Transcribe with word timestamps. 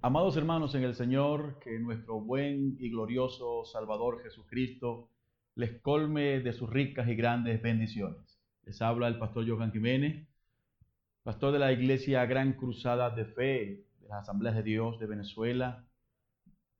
Amados 0.00 0.36
hermanos 0.36 0.76
en 0.76 0.84
el 0.84 0.94
Señor, 0.94 1.58
que 1.58 1.76
nuestro 1.80 2.20
buen 2.20 2.76
y 2.78 2.88
glorioso 2.88 3.64
Salvador 3.64 4.22
Jesucristo 4.22 5.10
les 5.56 5.80
colme 5.80 6.38
de 6.38 6.52
sus 6.52 6.70
ricas 6.70 7.08
y 7.08 7.16
grandes 7.16 7.60
bendiciones. 7.60 8.38
Les 8.64 8.80
habla 8.80 9.08
el 9.08 9.18
pastor 9.18 9.44
Johan 9.48 9.72
Jiménez, 9.72 10.24
pastor 11.24 11.52
de 11.52 11.58
la 11.58 11.72
Iglesia 11.72 12.24
Gran 12.26 12.52
Cruzada 12.52 13.10
de 13.10 13.24
Fe 13.24 13.86
de 14.00 14.08
las 14.08 14.22
Asambleas 14.22 14.54
de 14.54 14.62
Dios 14.62 15.00
de 15.00 15.06
Venezuela, 15.06 15.84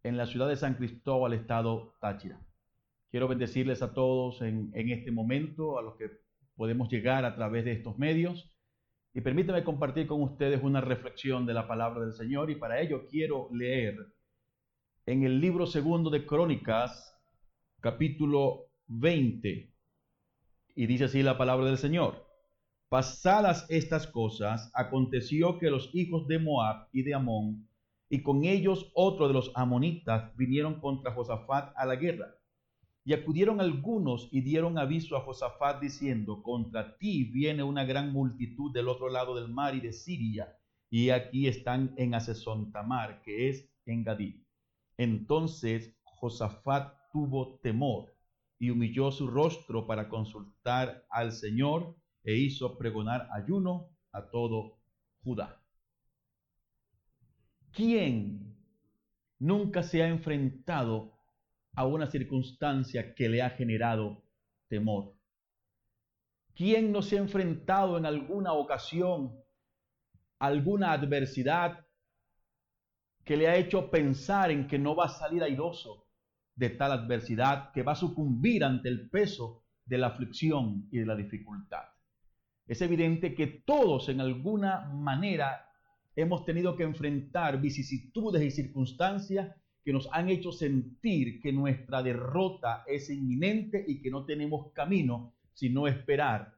en 0.05 0.16
la 0.16 0.27
ciudad 0.27 0.48
de 0.48 0.55
San 0.55 0.75
Cristóbal, 0.75 1.32
estado 1.32 1.96
Táchira. 2.00 2.39
Quiero 3.11 3.27
bendecirles 3.27 3.82
a 3.82 3.95
todos 3.95 4.43
en, 4.43 4.71
en 4.75 4.91
este 4.91 5.11
momento, 5.11 5.77
a 5.77 5.82
los 5.82 5.96
que 5.96 6.09
podemos 6.55 6.89
llegar 6.89 7.25
a 7.25 7.35
través 7.35 7.64
de 7.64 7.73
estos 7.73 7.98
medios 7.98 8.48
y 9.15 9.21
permítame 9.21 9.65
compartir 9.65 10.07
con 10.07 10.23
ustedes 10.23 10.63
una 10.63 10.81
reflexión 10.81 11.47
de 11.47 11.55
la 11.55 11.67
palabra 11.67 12.05
del 12.05 12.13
Señor 12.13 12.51
y 12.51 12.57
para 12.57 12.81
ello 12.81 13.07
quiero 13.09 13.49
leer 13.53 13.97
en 15.07 15.25
el 15.25 15.41
libro 15.41 15.66
segundo 15.66 16.11
de 16.11 16.27
Crónicas, 16.27 17.19
capítulo 17.80 18.66
20. 18.89 19.73
Y 20.75 20.87
dice 20.87 21.05
así 21.05 21.23
la 21.23 21.39
palabra 21.39 21.66
del 21.66 21.79
Señor. 21.79 22.27
Pasadas 22.91 23.66
estas 23.71 24.07
cosas, 24.07 24.71
aconteció 24.75 25.59
que 25.59 25.71
los 25.71 25.95
hijos 25.95 26.27
de 26.29 26.38
Moab 26.38 26.88
y 26.93 27.02
de 27.02 27.15
Amón, 27.15 27.69
y 28.11 28.23
con 28.23 28.45
ellos 28.45 28.91
otro 28.95 29.29
de 29.29 29.35
los 29.35 29.51
amonitas, 29.55 30.35
vinieron 30.37 30.80
contra 30.80 31.13
Josafat 31.13 31.73
a 31.77 31.87
la 31.87 31.97
guerra. 31.97 32.38
Y 33.09 33.15
acudieron 33.15 33.59
algunos 33.62 34.29
y 34.30 34.43
dieron 34.43 34.77
aviso 34.77 35.16
a 35.16 35.23
Josafat 35.23 35.80
diciendo, 35.80 36.43
contra 36.43 36.99
ti 36.99 37.25
viene 37.25 37.62
una 37.62 37.87
gran 37.87 38.12
multitud 38.12 38.71
del 38.71 38.87
otro 38.87 39.09
lado 39.09 39.35
del 39.35 39.49
mar 39.49 39.75
y 39.75 39.80
de 39.80 39.95
Siria, 39.95 40.55
y 40.91 41.09
aquí 41.09 41.49
están 41.49 41.95
en 41.97 42.15
Asesón 42.15 42.71
Tamar, 42.71 43.23
que 43.23 43.49
es 43.49 43.66
en 43.87 44.05
Gadí. 44.05 44.45
Entonces 44.99 45.97
Josafat 46.02 46.93
tuvo 47.10 47.59
temor 47.63 48.15
y 48.59 48.69
humilló 48.69 49.10
su 49.10 49.27
rostro 49.27 49.87
para 49.87 50.10
consultar 50.10 51.07
al 51.09 51.32
Señor 51.32 51.97
e 52.25 52.35
hizo 52.35 52.77
pregonar 52.77 53.27
ayuno 53.32 53.88
a 54.13 54.29
todo 54.29 54.80
Judá. 55.25 55.63
¿Quién 57.73 58.54
nunca 59.38 59.82
se 59.82 60.02
ha 60.02 60.09
enfrentado 60.09 61.18
a 61.74 61.87
una 61.87 62.11
circunstancia 62.11 63.15
que 63.15 63.29
le 63.29 63.43
ha 63.43 63.51
generado 63.51 64.25
temor? 64.69 65.15
¿Quién 66.55 66.91
no 66.91 67.03
se 67.03 67.16
ha 67.16 67.21
enfrentado 67.21 67.99
en 67.99 68.06
alguna 68.06 68.53
ocasión 68.53 69.38
a 70.41 70.47
alguna 70.47 70.93
adversidad 70.93 71.87
que 73.25 73.37
le 73.37 73.47
ha 73.47 73.56
hecho 73.56 73.91
pensar 73.91 74.50
en 74.50 74.66
que 74.66 74.78
no 74.78 74.97
va 74.97 75.05
a 75.05 75.09
salir 75.09 75.43
airoso 75.43 76.09
de 76.56 76.71
tal 76.71 76.91
adversidad, 76.91 77.71
que 77.72 77.82
va 77.82 77.93
a 77.93 77.97
sucumbir 77.97 78.65
ante 78.65 78.88
el 78.88 79.09
peso 79.09 79.65
de 79.84 79.99
la 79.99 80.09
aflicción 80.09 80.88
y 80.91 80.99
de 80.99 81.06
la 81.06 81.15
dificultad? 81.15 81.84
Es 82.66 82.82
evidente 82.82 83.34
que 83.34 83.47
todos 83.47 84.09
en 84.09 84.21
alguna 84.21 84.81
manera 84.93 85.71
hemos 86.16 86.44
tenido 86.44 86.77
que 86.77 86.82
enfrentar 86.82 87.60
vicisitudes 87.60 88.43
y 88.43 88.50
circunstancias 88.50 89.55
que 89.89 89.94
nos 89.94 90.06
han 90.12 90.28
hecho 90.28 90.53
sentir 90.53 91.41
que 91.41 91.50
nuestra 91.50 92.03
derrota 92.03 92.84
es 92.87 93.09
inminente 93.09 93.83
y 93.89 94.03
que 94.03 94.11
no 94.11 94.27
tenemos 94.27 94.71
camino 94.75 95.33
sino 95.55 95.89
esperar 95.89 96.55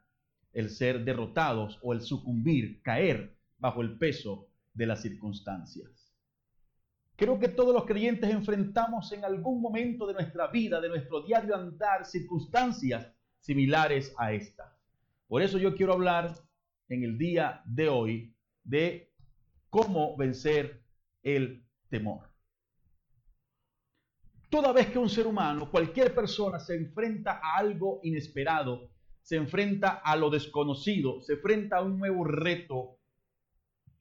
el 0.52 0.68
ser 0.68 1.04
derrotados 1.04 1.78
o 1.80 1.92
el 1.92 2.00
sucumbir, 2.00 2.82
caer 2.82 3.36
bajo 3.56 3.82
el 3.82 3.96
peso 3.98 4.48
de 4.74 4.86
las 4.86 5.02
circunstancias. 5.02 6.12
Creo 7.14 7.38
que 7.38 7.46
todos 7.46 7.72
los 7.72 7.84
creyentes 7.84 8.28
enfrentamos 8.28 9.12
en 9.12 9.24
algún 9.24 9.60
momento 9.60 10.08
de 10.08 10.14
nuestra 10.14 10.48
vida, 10.48 10.80
de 10.80 10.88
nuestro 10.88 11.22
diario 11.22 11.54
andar, 11.54 12.06
circunstancias 12.06 13.14
similares 13.38 14.12
a 14.18 14.32
esta. 14.32 14.76
Por 15.28 15.40
eso 15.40 15.56
yo 15.56 15.76
quiero 15.76 15.92
hablar 15.92 16.34
en 16.88 17.04
el 17.04 17.16
día 17.16 17.62
de 17.64 17.88
hoy 17.88 18.34
de 18.64 19.12
cómo 19.68 20.16
vencer 20.16 20.82
el 21.22 21.64
temor. 21.90 22.29
Toda 24.50 24.72
vez 24.72 24.88
que 24.88 24.98
un 24.98 25.08
ser 25.08 25.28
humano, 25.28 25.70
cualquier 25.70 26.12
persona 26.12 26.58
se 26.58 26.74
enfrenta 26.74 27.40
a 27.40 27.56
algo 27.56 28.00
inesperado, 28.02 28.90
se 29.22 29.36
enfrenta 29.36 30.00
a 30.04 30.16
lo 30.16 30.28
desconocido, 30.28 31.20
se 31.20 31.34
enfrenta 31.34 31.76
a 31.76 31.82
un 31.82 32.00
nuevo 32.00 32.24
reto, 32.24 32.98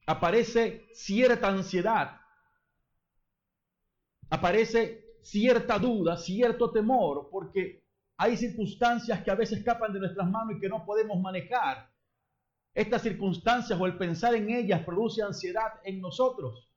aparece 0.06 0.88
cierta 0.92 1.48
ansiedad, 1.48 2.20
aparece 4.28 5.18
cierta 5.22 5.78
duda, 5.78 6.16
cierto 6.16 6.72
temor, 6.72 7.28
porque 7.30 7.84
hay 8.16 8.36
circunstancias 8.36 9.22
que 9.22 9.30
a 9.30 9.36
veces 9.36 9.58
escapan 9.58 9.92
de 9.92 10.00
nuestras 10.00 10.28
manos 10.28 10.56
y 10.56 10.60
que 10.60 10.68
no 10.68 10.84
podemos 10.84 11.20
manejar. 11.20 11.88
Estas 12.74 13.02
circunstancias 13.02 13.78
o 13.80 13.86
el 13.86 13.96
pensar 13.96 14.34
en 14.34 14.50
ellas 14.50 14.84
produce 14.84 15.22
ansiedad 15.22 15.74
en 15.84 16.00
nosotros. 16.00 16.69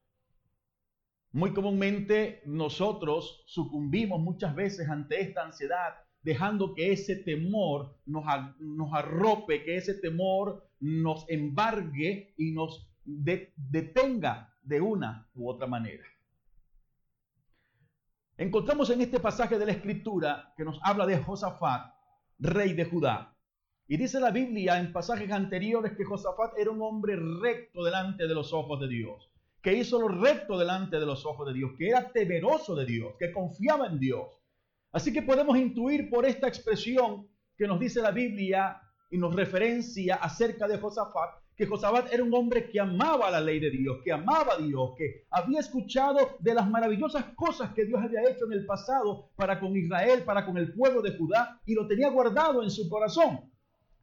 Muy 1.33 1.51
comúnmente 1.51 2.43
nosotros 2.45 3.43
sucumbimos 3.47 4.21
muchas 4.21 4.53
veces 4.53 4.87
ante 4.87 5.19
esta 5.19 5.43
ansiedad, 5.43 5.95
dejando 6.21 6.75
que 6.75 6.91
ese 6.91 7.15
temor 7.15 7.97
nos, 8.05 8.23
nos 8.59 8.93
arrope, 8.93 9.63
que 9.63 9.77
ese 9.77 9.95
temor 9.95 10.69
nos 10.79 11.27
embargue 11.27 12.35
y 12.37 12.51
nos 12.51 12.87
detenga 13.03 14.53
de 14.61 14.79
una 14.79 15.27
u 15.33 15.49
otra 15.49 15.65
manera. 15.65 16.03
Encontramos 18.37 18.91
en 18.91 19.01
este 19.01 19.19
pasaje 19.19 19.57
de 19.57 19.65
la 19.65 19.71
Escritura 19.71 20.53
que 20.55 20.63
nos 20.63 20.79
habla 20.83 21.07
de 21.07 21.17
Josafat, 21.17 21.95
rey 22.37 22.73
de 22.73 22.85
Judá. 22.85 23.35
Y 23.87 23.97
dice 23.97 24.19
la 24.19 24.29
Biblia 24.29 24.77
en 24.77 24.93
pasajes 24.93 25.31
anteriores 25.31 25.93
que 25.97 26.05
Josafat 26.05 26.59
era 26.59 26.69
un 26.69 26.83
hombre 26.83 27.15
recto 27.15 27.83
delante 27.83 28.27
de 28.27 28.35
los 28.35 28.53
ojos 28.53 28.79
de 28.79 28.87
Dios 28.87 29.32
que 29.63 29.73
hizo 29.73 29.97
lo 29.97 30.09
recto 30.09 30.59
delante 30.59 30.99
de 30.99 31.05
los 31.05 31.25
ojos 31.25 31.47
de 31.47 31.53
Dios, 31.53 31.71
que 31.77 31.87
era 31.87 32.11
temeroso 32.11 32.75
de 32.75 32.85
Dios, 32.85 33.13
que 33.17 33.31
confiaba 33.31 33.87
en 33.87 33.97
Dios. 33.97 34.27
Así 34.91 35.13
que 35.13 35.21
podemos 35.21 35.57
intuir 35.57 36.09
por 36.09 36.25
esta 36.25 36.49
expresión 36.49 37.29
que 37.57 37.65
nos 37.65 37.79
dice 37.79 38.01
la 38.01 38.11
Biblia 38.11 38.81
y 39.09 39.17
nos 39.17 39.33
referencia 39.33 40.15
acerca 40.15 40.67
de 40.67 40.77
Josafat, 40.77 41.41
que 41.55 41.65
Josafat 41.65 42.11
era 42.11 42.23
un 42.23 42.33
hombre 42.33 42.69
que 42.69 42.79
amaba 42.81 43.31
la 43.31 43.39
ley 43.39 43.61
de 43.61 43.71
Dios, 43.71 43.99
que 44.03 44.11
amaba 44.11 44.55
a 44.55 44.57
Dios, 44.57 44.95
que 44.97 45.23
había 45.29 45.61
escuchado 45.61 46.35
de 46.39 46.53
las 46.53 46.69
maravillosas 46.69 47.23
cosas 47.33 47.73
que 47.73 47.85
Dios 47.85 48.01
había 48.03 48.29
hecho 48.29 48.45
en 48.45 48.53
el 48.53 48.65
pasado 48.65 49.29
para 49.37 49.61
con 49.61 49.77
Israel, 49.77 50.23
para 50.25 50.45
con 50.45 50.57
el 50.57 50.73
pueblo 50.73 51.01
de 51.01 51.15
Judá, 51.17 51.61
y 51.65 51.73
lo 51.73 51.87
tenía 51.87 52.09
guardado 52.09 52.63
en 52.63 52.69
su 52.69 52.89
corazón. 52.89 53.49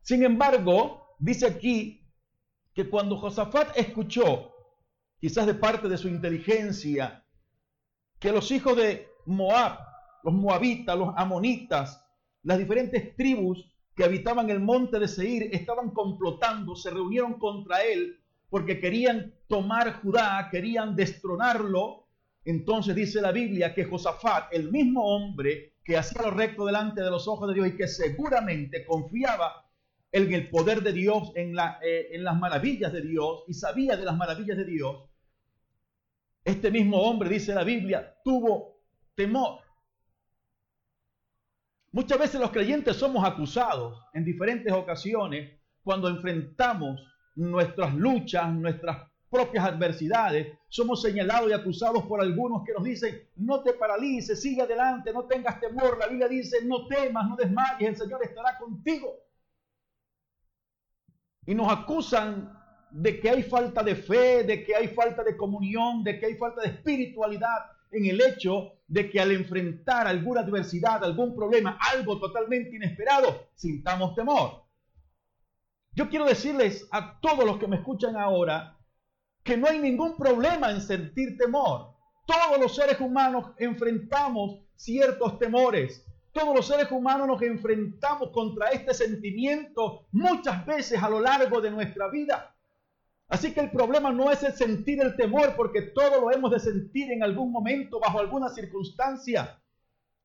Sin 0.00 0.22
embargo, 0.22 1.16
dice 1.19 1.47
aquí 1.47 2.09
que 2.72 2.88
cuando 2.88 3.19
Josafat 3.19 3.77
escuchó 3.77 4.54
quizás 5.20 5.47
de 5.47 5.54
parte 5.54 5.88
de 5.88 5.98
su 5.98 6.08
inteligencia, 6.08 7.25
que 8.19 8.32
los 8.32 8.50
hijos 8.50 8.76
de 8.76 9.08
Moab, 9.26 9.78
los 10.25 10.34
moabitas, 10.34 10.97
los 10.97 11.14
amonitas, 11.16 12.04
las 12.42 12.58
diferentes 12.58 13.14
tribus 13.16 13.70
que 13.94 14.04
habitaban 14.04 14.48
el 14.50 14.60
monte 14.60 14.98
de 14.98 15.09
Seir 15.09 15.50
estaban 15.53 15.91
complotando, 15.91 16.75
se 16.75 16.91
reunieron 16.91 17.38
contra 17.38 17.82
él 17.82 18.19
porque 18.48 18.80
querían 18.80 19.32
tomar 19.47 20.00
Judá, 20.03 20.48
querían 20.50 20.97
destronarlo. 20.97 22.06
Entonces 22.44 22.94
dice 22.94 23.20
la 23.20 23.30
Biblia 23.30 23.75
que 23.75 23.84
Josafat, 23.84 24.53
el 24.53 24.70
mismo 24.72 25.04
hombre 25.04 25.75
que 25.84 25.97
hacía 25.97 26.22
lo 26.22 26.30
recto 26.30 26.64
delante 26.64 27.03
de 27.03 27.10
los 27.10 27.28
ojos 27.28 27.48
de 27.48 27.54
Dios 27.54 27.69
y 27.69 27.76
que 27.76 27.86
seguramente 27.86 28.84
confiaba 28.86 29.66
en 30.12 30.32
el 30.32 30.50
poder 30.50 30.82
de 30.82 30.92
Dios, 30.92 31.30
en, 31.36 31.54
eh, 31.82 32.09
en 32.10 32.25
las 32.25 32.38
maravillas 32.38 32.92
de 32.92 33.03
Dios 33.03 33.44
y 33.47 33.54
sabía 33.54 33.97
de 33.97 34.04
las 34.04 34.16
maravillas 34.16 34.56
de 34.56 34.64
Dios, 34.64 35.09
este 36.45 36.71
mismo 36.71 36.98
hombre, 37.03 37.28
dice 37.28 37.54
la 37.54 37.65
Biblia, 37.65 38.16
tuvo 38.25 38.81
temor. 39.15 39.60
Muchas 41.92 42.19
veces 42.19 42.41
los 42.41 42.51
creyentes 42.51 42.97
somos 42.97 43.25
acusados 43.25 44.01
en 44.15 44.25
diferentes 44.25 44.72
ocasiones 44.72 45.59
cuando 45.83 46.09
enfrentamos 46.09 47.01
nuestras 47.34 47.95
luchas, 47.95 48.53
nuestras 48.53 49.10
propias 49.28 49.65
adversidades. 49.65 50.59
Somos 50.69 51.03
señalados 51.03 51.51
y 51.51 51.53
acusados 51.53 52.04
por 52.04 52.21
algunos 52.21 52.63
que 52.65 52.72
nos 52.72 52.84
dicen, 52.84 53.28
no 53.36 53.63
te 53.63 53.72
paralices, 53.72 54.41
sigue 54.41 54.63
adelante, 54.63 55.13
no 55.13 55.25
tengas 55.25 55.60
temor. 55.60 55.98
La 55.98 56.07
Biblia 56.07 56.28
dice, 56.28 56.65
no 56.65 56.86
temas, 56.86 57.28
no 57.28 57.36
desmayes, 57.36 57.89
el 57.89 57.97
Señor 57.97 58.22
estará 58.22 58.57
contigo. 58.59 59.16
Y 61.47 61.54
nos 61.54 61.72
acusan 61.72 62.59
de 62.91 63.21
que 63.21 63.31
hay 63.31 63.42
falta 63.42 63.83
de 63.83 63.95
fe, 63.95 64.45
de 64.45 64.65
que 64.65 64.75
hay 64.75 64.89
falta 64.89 65.22
de 65.22 65.37
comunión, 65.37 66.03
de 66.03 66.19
que 66.19 66.27
hay 66.27 66.34
falta 66.34 66.63
de 66.63 66.69
espiritualidad 66.69 67.59
en 67.91 68.07
el 68.07 68.21
hecho 68.21 68.72
de 68.87 69.10
que 69.10 69.21
al 69.21 69.33
enfrentar 69.33 70.07
alguna 70.07 70.41
adversidad, 70.41 71.03
algún 71.04 71.34
problema, 71.34 71.78
algo 71.92 72.19
totalmente 72.19 72.77
inesperado, 72.77 73.48
sintamos 73.54 74.15
temor. 74.15 74.65
Yo 75.92 76.09
quiero 76.09 76.25
decirles 76.25 76.89
a 76.92 77.21
todos 77.21 77.45
los 77.45 77.59
que 77.59 77.66
me 77.66 77.77
escuchan 77.77 78.16
ahora 78.16 78.78
que 79.43 79.57
no 79.57 79.66
hay 79.69 79.78
ningún 79.78 80.16
problema 80.16 80.71
en 80.71 80.81
sentir 80.81 81.36
temor. 81.36 81.95
Todos 82.27 82.60
los 82.60 82.77
seres 82.77 83.01
humanos 83.01 83.53
enfrentamos 83.59 84.60
ciertos 84.77 85.39
temores. 85.39 86.07
Todos 86.33 86.54
los 86.54 86.66
seres 86.66 86.91
humanos 86.93 87.27
nos 87.27 87.43
enfrentamos 87.43 88.31
contra 88.31 88.69
este 88.69 88.95
sentimiento 88.95 90.07
muchas 90.13 90.65
veces 90.65 91.03
a 91.03 91.09
lo 91.09 91.21
largo 91.21 91.60
de 91.60 91.72
nuestra 91.72 92.09
vida. 92.09 92.54
Así 93.30 93.54
que 93.54 93.60
el 93.60 93.71
problema 93.71 94.10
no 94.10 94.32
es 94.32 94.42
el 94.42 94.53
sentir 94.54 95.00
el 95.00 95.15
temor, 95.15 95.54
porque 95.54 95.82
todo 95.82 96.21
lo 96.21 96.32
hemos 96.32 96.50
de 96.50 96.59
sentir 96.59 97.12
en 97.12 97.22
algún 97.22 97.53
momento, 97.53 98.00
bajo 98.00 98.18
alguna 98.18 98.48
circunstancia. 98.48 99.62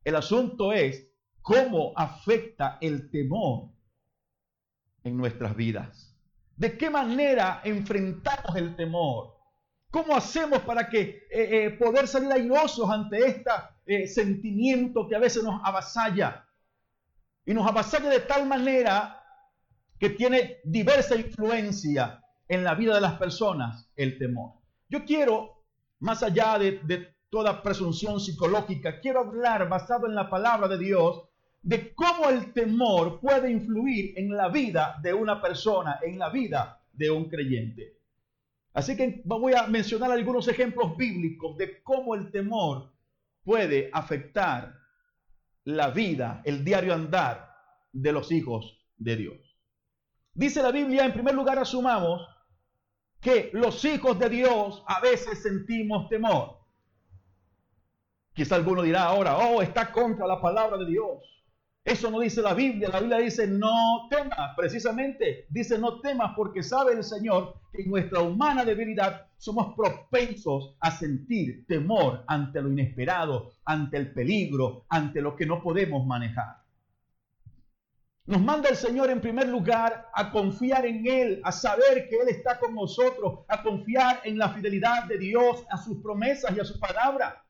El 0.04 0.16
asunto 0.16 0.74
es 0.74 1.07
cómo 1.44 1.94
afecta 1.96 2.80
el 2.81 3.12
temor 3.12 3.69
en 5.04 5.18
nuestras 5.18 5.56
vidas. 5.56 6.18
¿De 6.57 6.75
qué 6.80 6.90
manera 6.90 7.62
enfrentamos 7.63 8.56
el 8.56 8.75
temor? 8.75 9.36
¿Cómo 9.92 10.16
hacemos 10.16 10.62
para 10.62 10.90
que 10.90 11.28
eh, 11.30 11.66
eh, 11.66 11.69
poder 11.80 12.08
salir 12.08 12.31
airosos 12.31 12.90
ante 12.90 13.24
este 13.28 14.08
sentimiento 14.08 15.08
que 15.08 15.16
a 15.16 15.19
veces 15.19 15.44
nos 15.44 15.62
avasalla? 15.63 16.44
Y 17.46 17.54
nos 17.54 17.68
avasalla 17.68 18.10
de 18.10 18.22
tal 18.22 18.48
manera 18.48 19.22
que 20.00 20.10
tiene 20.10 20.58
diversa 20.63 21.16
influencia 21.16 22.19
en 22.48 22.64
la 22.64 22.76
vida 22.76 22.96
de 22.96 23.02
las 23.02 23.18
personas 23.18 23.90
el 23.96 24.18
temor. 24.18 24.54
Yo 24.90 25.04
quiero, 25.06 25.64
más 26.00 26.24
allá 26.24 26.60
de, 26.60 26.80
de 26.84 27.16
toda 27.30 27.62
presunción 27.62 28.20
psicológica, 28.20 29.00
quiero 29.00 29.22
hablar 29.22 29.68
basado 29.68 30.08
en 30.08 30.16
la 30.16 30.30
palabra 30.30 30.68
de 30.68 30.78
Dios 30.78 31.24
de 31.62 31.96
cómo 31.96 32.30
el 32.30 32.54
temor 32.54 33.20
puede 33.20 33.52
influir 33.52 34.14
en 34.18 34.30
la 34.30 34.50
vida 34.50 35.00
de 35.02 35.14
una 35.14 35.42
persona, 35.42 36.00
en 36.04 36.20
la 36.20 36.30
vida 36.30 36.80
de 36.94 37.10
un 37.10 37.28
creyente. 37.28 38.00
Así 38.74 38.96
que 38.96 39.22
voy 39.26 39.54
a 39.54 39.68
mencionar 39.68 40.12
algunos 40.12 40.48
ejemplos 40.48 40.96
bíblicos 40.96 41.58
de 41.58 41.82
cómo 41.82 42.14
el 42.14 42.30
temor 42.30 42.94
puede 43.44 43.90
afectar 43.94 44.76
la 45.64 45.90
vida, 45.90 46.42
el 46.46 46.64
diario 46.64 46.94
andar 46.94 47.50
de 47.92 48.12
los 48.12 48.32
hijos 48.32 48.78
de 48.98 49.16
Dios. 49.16 49.58
Dice 50.34 50.62
la 50.62 50.72
Biblia, 50.72 51.06
en 51.06 51.14
primer 51.14 51.34
lugar, 51.34 51.58
asumamos 51.58 52.28
que 53.25 53.50
los 53.54 53.83
hijos 53.86 54.19
de 54.19 54.30
Dios 54.30 54.83
a 54.86 55.01
veces 55.01 55.42
sentimos 55.42 56.07
temor. 56.10 56.60
Quizá 58.36 58.54
alguno 58.54 58.83
dirá 58.83 59.06
ahora, 59.06 59.36
oh, 59.39 59.63
está 59.63 59.92
contra 59.92 60.27
la 60.27 60.39
palabra 60.39 60.77
de 60.77 60.86
Dios. 60.86 61.24
Eso 61.83 62.12
no 62.12 62.19
dice 62.19 62.44
la 62.44 62.54
Biblia. 62.54 62.89
La 62.89 63.00
Biblia 63.00 63.18
dice 63.18 63.48
no 63.48 64.07
temas. 64.12 64.56
Precisamente 64.56 65.48
dice 65.50 65.80
no 65.80 66.01
temas 66.01 66.33
porque 66.36 66.62
sabe 66.62 66.94
el 66.94 67.04
Señor 67.04 67.56
que 67.74 67.81
en 67.81 67.89
nuestra 67.89 68.22
humana 68.22 68.63
debilidad 68.63 69.25
somos 69.38 69.74
propensos 69.75 70.75
a 70.80 70.92
sentir 70.92 71.66
temor 71.66 72.24
ante 72.27 72.62
lo 72.62 72.69
inesperado, 72.69 73.54
ante 73.66 73.98
el 73.98 74.13
peligro, 74.13 74.86
ante 74.89 75.19
lo 75.19 75.36
que 75.36 75.48
no 75.48 75.63
podemos 75.63 76.06
manejar. 76.06 76.65
Nos 78.27 78.42
manda 78.42 78.69
el 78.69 78.75
Señor 78.75 79.12
en 79.12 79.22
primer 79.22 79.48
lugar 79.48 80.10
a 80.12 80.31
confiar 80.31 80.86
en 80.88 81.06
Él, 81.06 81.42
a 81.44 81.51
saber 81.51 82.10
que 82.10 82.18
Él 82.18 82.30
está 82.30 82.57
con 82.60 82.74
nosotros, 82.74 83.45
a 83.48 83.62
confiar 83.62 84.22
en 84.24 84.39
la 84.39 84.50
fidelidad 84.50 85.04
de 85.04 85.19
Dios, 85.19 85.63
a 85.69 85.77
sus 85.77 86.01
promesas 86.01 86.56
y 86.57 86.60
a 86.60 86.66
su 86.66 86.80
palabra. 86.80 87.45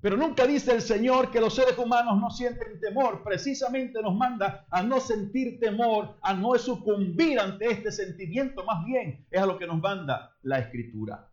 Pero 0.00 0.16
nunca 0.16 0.48
dice 0.48 0.72
el 0.72 0.82
Señor 0.82 1.30
que 1.30 1.40
los 1.40 1.54
seres 1.54 1.78
humanos 1.78 2.20
no 2.20 2.28
sienten 2.28 2.80
temor. 2.80 3.22
Precisamente 3.22 4.02
nos 4.02 4.16
manda 4.16 4.66
a 4.68 4.82
no 4.82 4.98
sentir 4.98 5.60
temor, 5.60 6.18
a 6.22 6.34
no 6.34 6.58
sucumbir 6.58 7.38
ante 7.38 7.70
este 7.70 7.92
sentimiento. 7.92 8.64
Más 8.64 8.84
bien 8.84 9.24
es 9.30 9.40
a 9.40 9.46
lo 9.46 9.56
que 9.56 9.68
nos 9.68 9.80
manda 9.80 10.36
la 10.42 10.58
Escritura. 10.58 11.31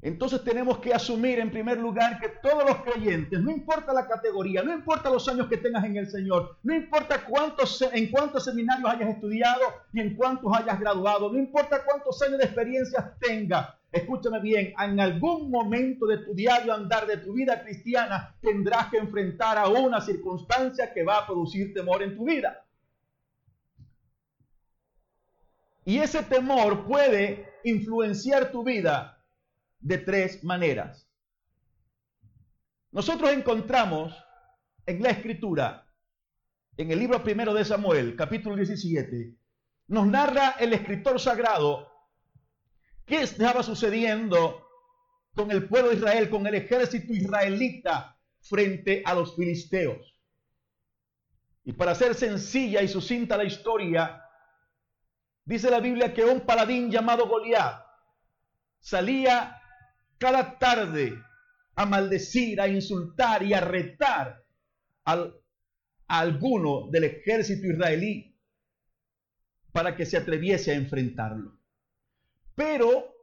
Entonces 0.00 0.44
tenemos 0.44 0.78
que 0.78 0.94
asumir 0.94 1.40
en 1.40 1.50
primer 1.50 1.76
lugar 1.76 2.20
que 2.20 2.28
todos 2.28 2.64
los 2.64 2.82
creyentes, 2.82 3.40
no 3.40 3.50
importa 3.50 3.92
la 3.92 4.06
categoría, 4.06 4.62
no 4.62 4.72
importa 4.72 5.10
los 5.10 5.26
años 5.28 5.48
que 5.48 5.56
tengas 5.56 5.84
en 5.84 5.96
el 5.96 6.08
Señor, 6.08 6.56
no 6.62 6.72
importa 6.72 7.24
cuántos, 7.24 7.82
en 7.82 8.08
cuántos 8.08 8.44
seminarios 8.44 8.88
hayas 8.88 9.08
estudiado 9.10 9.60
y 9.92 10.00
en 10.00 10.14
cuántos 10.14 10.56
hayas 10.56 10.78
graduado, 10.78 11.32
no 11.32 11.38
importa 11.38 11.82
cuántos 11.84 12.22
años 12.22 12.38
de 12.38 12.44
experiencia 12.44 13.16
tengas, 13.18 13.74
escúchame 13.90 14.38
bien, 14.40 14.72
en 14.80 15.00
algún 15.00 15.50
momento 15.50 16.06
de 16.06 16.18
tu 16.18 16.32
diario 16.32 16.72
andar 16.72 17.04
de 17.08 17.16
tu 17.16 17.32
vida 17.32 17.60
cristiana 17.64 18.36
tendrás 18.40 18.90
que 18.90 18.98
enfrentar 18.98 19.58
a 19.58 19.66
una 19.66 20.00
circunstancia 20.00 20.92
que 20.94 21.02
va 21.02 21.18
a 21.18 21.26
producir 21.26 21.74
temor 21.74 22.04
en 22.04 22.16
tu 22.16 22.24
vida. 22.24 22.64
Y 25.84 25.98
ese 25.98 26.22
temor 26.22 26.86
puede 26.86 27.48
influenciar 27.64 28.52
tu 28.52 28.62
vida 28.62 29.17
de 29.80 29.98
tres 29.98 30.42
maneras. 30.44 31.08
Nosotros 32.90 33.30
encontramos 33.32 34.14
en 34.86 35.02
la 35.02 35.10
escritura, 35.10 35.86
en 36.76 36.90
el 36.90 36.98
libro 36.98 37.22
primero 37.22 37.52
de 37.52 37.64
Samuel, 37.64 38.16
capítulo 38.16 38.56
17, 38.56 39.34
nos 39.88 40.06
narra 40.06 40.56
el 40.58 40.72
escritor 40.72 41.20
sagrado 41.20 41.90
qué 43.04 43.22
estaba 43.22 43.62
sucediendo 43.62 44.66
con 45.34 45.50
el 45.50 45.68
pueblo 45.68 45.90
de 45.90 45.96
Israel, 45.96 46.30
con 46.30 46.46
el 46.46 46.54
ejército 46.54 47.12
israelita 47.12 48.18
frente 48.40 49.02
a 49.04 49.14
los 49.14 49.36
filisteos. 49.36 50.14
Y 51.64 51.72
para 51.72 51.94
ser 51.94 52.14
sencilla 52.14 52.82
y 52.82 52.88
sucinta 52.88 53.36
la 53.36 53.44
historia, 53.44 54.24
dice 55.44 55.70
la 55.70 55.80
Biblia 55.80 56.14
que 56.14 56.24
un 56.24 56.40
paladín 56.40 56.90
llamado 56.90 57.28
Goliat 57.28 57.84
salía 58.80 59.57
cada 60.18 60.58
tarde 60.58 61.16
a 61.74 61.86
maldecir, 61.86 62.60
a 62.60 62.68
insultar 62.68 63.42
y 63.42 63.54
a 63.54 63.60
retar 63.60 64.44
a 65.04 65.30
alguno 66.08 66.88
del 66.90 67.04
ejército 67.04 67.66
israelí 67.66 68.36
para 69.72 69.94
que 69.94 70.04
se 70.04 70.16
atreviese 70.16 70.72
a 70.72 70.74
enfrentarlo. 70.74 71.56
Pero 72.54 73.14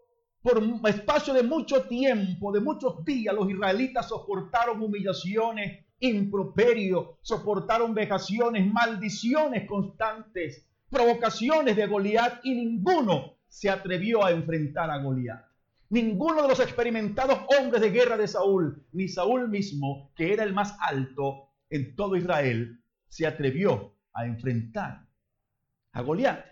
por 0.41 0.61
espacio 0.87 1.33
de 1.33 1.43
mucho 1.43 1.87
tiempo, 1.87 2.51
de 2.51 2.61
muchos 2.61 3.03
días, 3.03 3.33
los 3.33 3.49
israelitas 3.49 4.07
soportaron 4.07 4.81
humillaciones, 4.81 5.85
improperio, 5.99 7.17
soportaron 7.21 7.93
vejaciones, 7.93 8.71
maldiciones 8.71 9.67
constantes, 9.67 10.65
provocaciones 10.89 11.75
de 11.75 11.87
Goliat 11.87 12.45
y 12.45 12.53
ninguno 12.53 13.37
se 13.47 13.69
atrevió 13.69 14.23
a 14.23 14.31
enfrentar 14.31 14.91
a 14.91 14.99
Goliat. 14.99 15.54
Ninguno 15.89 16.41
de 16.41 16.47
los 16.47 16.59
experimentados 16.59 17.39
hombres 17.57 17.81
de 17.81 17.91
guerra 17.91 18.17
de 18.17 18.27
Saúl, 18.27 18.85
ni 18.91 19.07
Saúl 19.07 19.49
mismo, 19.49 20.11
que 20.15 20.33
era 20.33 20.43
el 20.43 20.53
más 20.53 20.75
alto 20.79 21.51
en 21.69 21.95
todo 21.95 22.15
Israel, 22.15 22.81
se 23.07 23.27
atrevió 23.27 23.95
a 24.13 24.25
enfrentar 24.25 25.05
a 25.91 26.01
Goliat. 26.01 26.45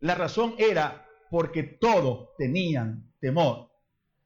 La 0.00 0.14
razón 0.14 0.54
era 0.58 1.06
porque 1.30 1.62
todos 1.62 2.30
tenían 2.38 3.12
temor. 3.20 3.70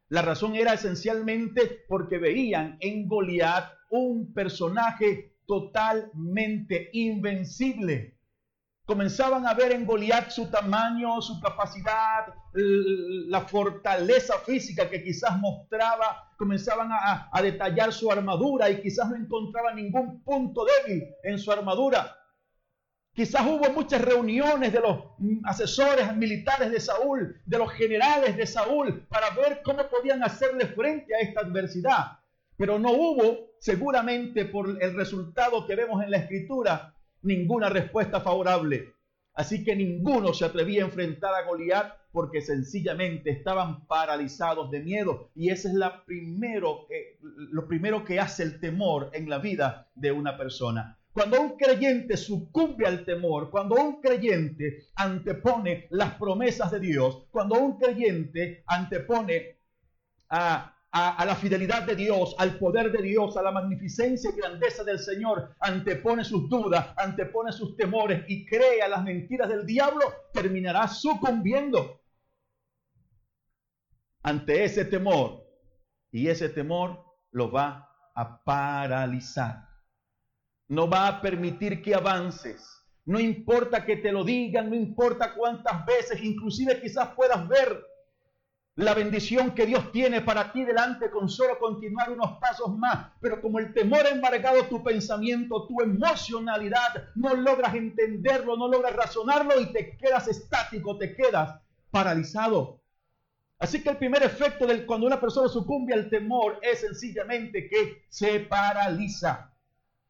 La 0.08 0.22
razón 0.22 0.54
era 0.54 0.74
esencialmente 0.74 1.84
porque 1.88 2.18
veían 2.18 2.78
en 2.80 3.08
Goliat 3.08 3.72
un 3.90 4.32
personaje 4.32 5.36
totalmente 5.46 6.90
invencible 6.92 8.15
comenzaban 8.86 9.46
a 9.46 9.52
ver 9.52 9.72
en 9.72 9.84
Goliat 9.84 10.30
su 10.30 10.48
tamaño, 10.48 11.20
su 11.20 11.40
capacidad, 11.40 12.32
la 12.52 13.40
fortaleza 13.40 14.38
física 14.38 14.88
que 14.88 15.02
quizás 15.02 15.38
mostraba, 15.38 16.32
comenzaban 16.38 16.92
a, 16.92 17.28
a, 17.32 17.42
detallar 17.42 17.92
su 17.92 18.10
armadura 18.10 18.70
y 18.70 18.80
quizás 18.80 19.10
no 19.10 19.16
encontraban 19.16 19.74
ningún 19.74 20.22
punto 20.22 20.64
débil 20.64 21.02
en 21.24 21.38
su 21.38 21.50
armadura. 21.50 22.16
Quizás 23.12 23.42
hubo 23.46 23.72
muchas 23.72 24.02
reuniones 24.02 24.72
de 24.72 24.80
los 24.80 24.98
asesores 25.44 26.14
militares 26.14 26.70
de 26.70 26.78
Saúl, 26.78 27.40
de 27.44 27.58
los 27.58 27.72
generales 27.72 28.36
de 28.36 28.46
Saúl, 28.46 29.06
para 29.08 29.30
ver 29.30 29.62
cómo 29.64 29.88
podían 29.88 30.22
hacerle 30.22 30.66
frente 30.66 31.14
a 31.14 31.20
esta 31.20 31.40
adversidad. 31.40 32.18
Pero 32.56 32.78
no 32.78 32.92
hubo, 32.92 33.56
seguramente 33.58 34.44
por 34.44 34.80
el 34.80 34.94
resultado 34.94 35.66
que 35.66 35.74
vemos 35.74 36.04
en 36.04 36.10
la 36.10 36.18
escritura, 36.18 36.95
ninguna 37.26 37.68
respuesta 37.68 38.20
favorable. 38.20 38.94
Así 39.34 39.62
que 39.64 39.76
ninguno 39.76 40.32
se 40.32 40.46
atrevía 40.46 40.82
a 40.82 40.86
enfrentar 40.86 41.34
a 41.34 41.46
Goliat 41.46 41.92
porque 42.10 42.40
sencillamente 42.40 43.28
estaban 43.30 43.86
paralizados 43.86 44.70
de 44.70 44.80
miedo. 44.80 45.30
Y 45.34 45.50
ese 45.50 45.68
es 45.68 45.74
lo 45.74 46.06
primero 47.68 48.04
que 48.04 48.18
hace 48.18 48.42
el 48.44 48.58
temor 48.60 49.10
en 49.12 49.28
la 49.28 49.38
vida 49.38 49.90
de 49.94 50.12
una 50.12 50.38
persona. 50.38 50.98
Cuando 51.12 51.40
un 51.40 51.56
creyente 51.56 52.16
sucumbe 52.16 52.86
al 52.86 53.04
temor, 53.04 53.50
cuando 53.50 53.74
un 53.76 54.00
creyente 54.00 54.86
antepone 54.94 55.86
las 55.90 56.14
promesas 56.14 56.70
de 56.70 56.80
Dios, 56.80 57.26
cuando 57.30 57.58
un 57.58 57.78
creyente 57.78 58.62
antepone 58.66 59.58
a 60.28 60.75
a, 60.98 61.26
la 61.26 61.36
fidelidad 61.36 61.82
de 61.82 61.94
Dios, 61.94 62.34
al 62.38 62.58
poder 62.58 62.90
de 62.90 63.02
Dios, 63.02 63.36
a 63.36 63.42
la 63.42 63.50
magnificencia 63.50 64.30
y 64.30 64.38
grandeza 64.38 64.82
del 64.82 64.98
Señor, 64.98 65.54
antepone 65.60 66.24
sus 66.24 66.48
dudas, 66.48 66.94
antepone 66.96 67.52
sus 67.52 67.76
temores 67.76 68.24
y 68.28 68.46
cree 68.46 68.80
a 68.80 68.88
las 68.88 69.04
mentiras 69.04 69.50
del 69.50 69.66
diablo, 69.66 70.00
terminará 70.32 70.88
sucumbiendo 70.88 72.00
ante 74.22 74.64
ese 74.64 74.86
temor. 74.86 75.44
Y 76.10 76.28
ese 76.28 76.48
temor 76.48 77.04
lo 77.30 77.50
va 77.50 77.90
a 78.14 78.42
paralizar. 78.42 79.68
No 80.68 80.88
va 80.88 81.08
a 81.08 81.20
permitir 81.20 81.82
que 81.82 81.94
avances. 81.94 82.86
No 83.04 83.20
importa 83.20 83.84
que 83.84 83.96
te 83.96 84.12
lo 84.12 84.24
digan, 84.24 84.70
no 84.70 84.74
importa 84.74 85.34
cuántas 85.34 85.84
veces, 85.84 86.22
inclusive 86.22 86.80
quizás 86.80 87.08
puedas 87.14 87.46
ver 87.46 87.84
la 88.76 88.92
bendición 88.92 89.54
que 89.54 89.64
Dios 89.64 89.90
tiene 89.90 90.20
para 90.20 90.52
ti 90.52 90.62
delante 90.62 91.10
con 91.10 91.30
solo 91.30 91.58
continuar 91.58 92.10
unos 92.10 92.38
pasos 92.38 92.76
más. 92.76 93.10
Pero 93.20 93.40
como 93.40 93.58
el 93.58 93.72
temor 93.72 94.04
ha 94.04 94.10
embargado 94.10 94.66
tu 94.66 94.82
pensamiento, 94.82 95.66
tu 95.66 95.80
emocionalidad, 95.80 97.08
no 97.14 97.34
logras 97.34 97.74
entenderlo, 97.74 98.56
no 98.56 98.68
logras 98.68 98.94
razonarlo 98.94 99.58
y 99.60 99.72
te 99.72 99.96
quedas 99.96 100.28
estático, 100.28 100.98
te 100.98 101.14
quedas 101.16 101.58
paralizado. 101.90 102.82
Así 103.58 103.82
que 103.82 103.88
el 103.88 103.96
primer 103.96 104.22
efecto 104.22 104.66
de 104.66 104.84
cuando 104.84 105.06
una 105.06 105.18
persona 105.18 105.48
sucumbe 105.48 105.94
al 105.94 106.10
temor 106.10 106.58
es 106.60 106.80
sencillamente 106.80 107.70
que 107.70 108.04
se 108.10 108.40
paraliza. 108.40 109.55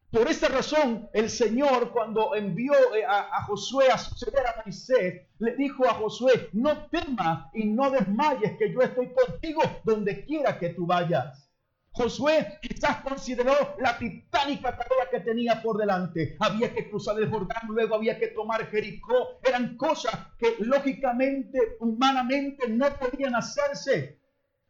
Por 0.09 0.29
esa 0.29 0.47
razón, 0.47 1.09
el 1.11 1.29
Señor, 1.29 1.91
cuando 1.91 2.33
envió 2.33 2.73
eh, 2.95 3.03
a, 3.05 3.43
Josué 3.43 3.89
a 3.91 3.97
suceder 3.97 4.47
a 4.47 4.61
Moisés, 4.63 5.27
le 5.39 5.55
dijo 5.57 5.85
a 5.85 5.95
Josué, 5.95 6.49
no 6.53 6.87
temas 6.87 7.49
y 7.53 7.65
no 7.65 7.91
desmayes, 7.91 8.57
que 8.57 8.71
yo 8.71 8.81
estoy 8.81 9.13
contigo 9.13 9.61
donde 9.83 10.23
quiera 10.23 10.57
que 10.57 10.69
tú 10.69 10.85
vayas. 10.85 11.51
Josué 11.91 12.57
quizás 12.61 13.01
consideró 13.01 13.53
la 13.79 13.97
titánica 13.97 14.77
tarea 14.77 15.09
que 15.11 15.19
tenía 15.19 15.61
por 15.61 15.77
delante. 15.77 16.37
Había 16.39 16.73
que 16.73 16.89
cruzar 16.89 17.19
el 17.19 17.29
Jordán, 17.29 17.67
luego 17.67 17.95
había 17.95 18.17
que 18.17 18.27
tomar 18.27 18.65
Jericó. 18.67 19.39
Eran 19.43 19.75
cosas 19.75 20.15
que 20.37 20.55
lógicamente, 20.59 21.75
humanamente, 21.81 22.69
no 22.69 22.87
podían 22.97 23.35
hacerse. 23.35 24.21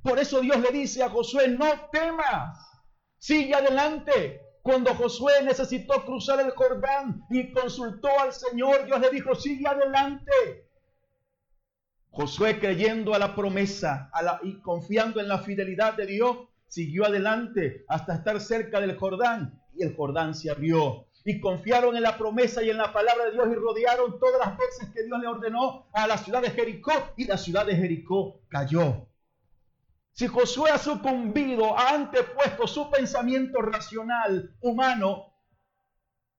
Por 0.02 0.18
eso 0.18 0.42
Dios 0.42 0.58
le 0.62 0.72
dice 0.72 1.04
a 1.04 1.10
Josué, 1.10 1.50
no 1.50 1.68
temas, 1.92 2.58
sigue 3.20 3.54
adelante. 3.54 4.47
Cuando 4.68 4.94
Josué 4.96 5.32
necesitó 5.46 6.04
cruzar 6.04 6.42
el 6.42 6.52
Jordán 6.52 7.24
y 7.30 7.54
consultó 7.54 8.10
al 8.20 8.34
Señor, 8.34 8.86
Dios 8.86 9.00
le 9.00 9.10
dijo, 9.12 9.34
sigue 9.34 9.66
adelante. 9.66 10.68
Josué 12.10 12.60
creyendo 12.60 13.14
a 13.14 13.20
la 13.20 13.34
promesa 13.34 14.12
y 14.44 14.60
confiando 14.60 15.22
en 15.22 15.30
la 15.30 15.38
fidelidad 15.38 15.94
de 15.94 16.08
Dios, 16.08 16.50
siguió 16.68 17.06
adelante 17.06 17.86
hasta 17.88 18.16
estar 18.16 18.42
cerca 18.42 18.82
del 18.82 18.98
Jordán 18.98 19.58
y 19.74 19.84
el 19.84 19.96
Jordán 19.96 20.36
se 20.36 20.52
abrió. 20.52 21.08
Y 21.24 21.40
confiaron 21.40 21.96
en 21.96 22.04
la 22.04 22.18
promesa 22.18 22.62
y 22.62 22.70
en 22.70 22.76
la 22.76 22.92
palabra 22.92 23.24
de 23.24 23.32
Dios 23.32 23.48
y 23.50 23.56
rodearon 23.56 24.20
todas 24.20 24.46
las 24.46 24.58
veces 24.58 24.90
que 24.94 25.04
Dios 25.04 25.18
le 25.22 25.28
ordenó 25.28 25.88
a 25.94 26.08
la 26.08 26.18
ciudad 26.18 26.42
de 26.42 26.50
Jericó 26.50 26.92
y 27.16 27.24
la 27.24 27.38
ciudad 27.38 27.66
de 27.66 27.78
Jericó 27.78 28.42
cayó. 28.50 29.07
Si 30.18 30.26
Josué 30.26 30.72
ha 30.72 30.80
sucumbido, 30.80 31.78
ha 31.78 31.94
antepuesto 31.94 32.66
su 32.66 32.90
pensamiento 32.90 33.62
racional 33.62 34.56
humano 34.62 35.32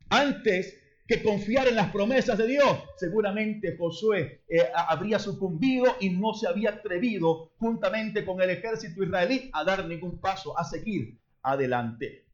antes 0.08 0.76
que 1.06 1.22
confiar 1.22 1.68
en 1.68 1.76
las 1.76 1.92
promesas 1.92 2.36
de 2.38 2.48
Dios, 2.48 2.76
seguramente 2.96 3.76
Josué 3.78 4.42
eh, 4.48 4.68
habría 4.74 5.20
sucumbido 5.20 5.94
y 6.00 6.10
no 6.10 6.34
se 6.34 6.48
había 6.48 6.70
atrevido 6.70 7.52
juntamente 7.58 8.26
con 8.26 8.40
el 8.40 8.50
ejército 8.50 9.04
israelí 9.04 9.48
a 9.52 9.62
dar 9.62 9.86
ningún 9.86 10.20
paso, 10.20 10.58
a 10.58 10.64
seguir 10.64 11.16
adelante. 11.42 12.26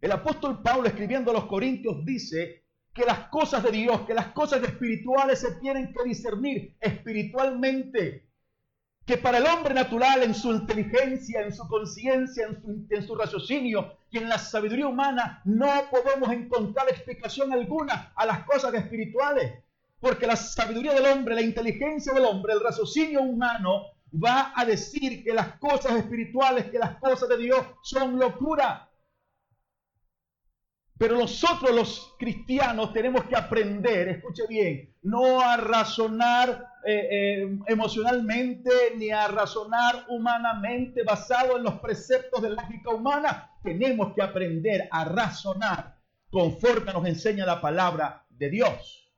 El 0.00 0.10
apóstol 0.10 0.60
Pablo 0.60 0.88
escribiendo 0.88 1.30
a 1.30 1.34
los 1.34 1.44
Corintios 1.44 2.04
dice 2.04 2.64
que 2.92 3.04
las 3.04 3.28
cosas 3.28 3.62
de 3.62 3.70
Dios, 3.70 4.00
que 4.00 4.14
las 4.14 4.32
cosas 4.32 4.60
espirituales 4.64 5.38
se 5.38 5.54
tienen 5.60 5.92
que 5.92 6.02
discernir 6.02 6.76
espiritualmente 6.80 8.25
que 9.06 9.16
para 9.16 9.38
el 9.38 9.46
hombre 9.46 9.72
natural, 9.72 10.24
en 10.24 10.34
su 10.34 10.52
inteligencia, 10.52 11.40
en 11.40 11.54
su 11.54 11.66
conciencia, 11.68 12.48
en 12.90 13.06
su, 13.06 13.14
raciocinio 13.14 13.98
y 14.10 14.18
en 14.18 14.28
la 14.28 14.36
sabiduría 14.36 14.88
humana, 14.88 15.40
no 15.44 15.88
podemos 15.92 16.28
encontrar 16.32 16.88
explicación 16.88 17.52
alguna 17.52 18.12
a 18.16 18.26
las 18.26 18.44
cosas 18.44 18.74
espirituales. 18.74 19.62
Porque 20.00 20.26
la 20.26 20.34
sabiduría 20.34 20.92
del 20.92 21.06
hombre, 21.06 21.36
la 21.36 21.40
inteligencia 21.40 22.12
del 22.12 22.24
hombre, 22.24 22.52
el 22.52 22.60
raciocinio 22.60 23.22
humano 23.22 23.84
va 24.12 24.52
a 24.56 24.64
decir 24.64 25.22
que 25.22 25.32
las 25.32 25.56
cosas 25.58 25.92
espirituales, 25.92 26.64
que 26.66 26.78
las 26.78 26.96
cosas 26.96 27.28
de 27.28 27.38
Dios 27.38 27.64
son 27.82 28.18
locura. 28.18 28.90
Pero 30.98 31.16
nosotros 31.16 31.72
los 31.72 32.14
cristianos 32.18 32.92
tenemos 32.92 33.24
que 33.26 33.36
aprender, 33.36 34.08
escuche 34.08 34.44
bien, 34.48 34.96
no 35.02 35.40
a 35.40 35.56
razonar 35.56 36.75
eh, 36.88 37.42
eh, 37.42 37.58
emocionalmente 37.66 38.70
ni 38.96 39.10
a 39.10 39.26
razonar 39.26 40.04
humanamente 40.08 41.02
basado 41.02 41.56
en 41.56 41.64
los 41.64 41.80
preceptos 41.80 42.40
de 42.42 42.50
lógica 42.50 42.90
humana. 42.90 43.50
Tenemos 43.64 44.14
que 44.14 44.22
aprender 44.22 44.86
a 44.92 45.04
razonar 45.04 45.98
conforme 46.30 46.92
nos 46.92 47.04
enseña 47.06 47.44
la 47.44 47.60
palabra 47.60 48.24
de 48.30 48.50
Dios. 48.50 49.12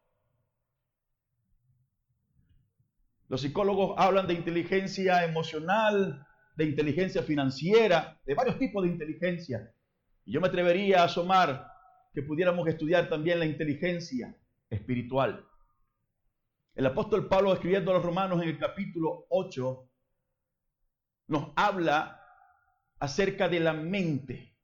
Los 3.29 3.43
psicólogos 3.43 3.95
hablan 3.99 4.27
de 4.27 4.33
inteligencia 4.33 5.23
emocional, 5.25 6.27
de 6.57 6.65
inteligencia 6.65 7.23
financiera, 7.23 8.19
de 8.25 8.35
varios 8.35 8.59
tipos 8.59 8.83
de 8.83 8.89
inteligencia. 8.89 9.71
Y 10.25 10.33
yo 10.33 10.41
me 10.41 10.49
atrevería 10.49 11.03
a 11.03 11.05
asomar 11.05 11.71
que 12.15 12.23
pudiéramos 12.23 12.67
estudiar 12.67 13.11
también 13.11 13.39
la 13.39 13.45
inteligencia 13.45 14.35
espiritual. 14.71 15.48
El 16.79 16.87
apóstol 16.87 17.27
Pablo 17.27 17.53
escribiendo 17.53 17.91
a 17.91 17.95
los 17.95 18.05
romanos 18.05 18.41
en 18.41 18.51
el 18.51 18.57
capítulo 18.57 19.27
8 19.31 19.91
nos 21.27 21.49
habla 21.57 22.23
acerca 23.01 23.49
de 23.49 23.59
la 23.59 23.73
mente. 23.73 24.55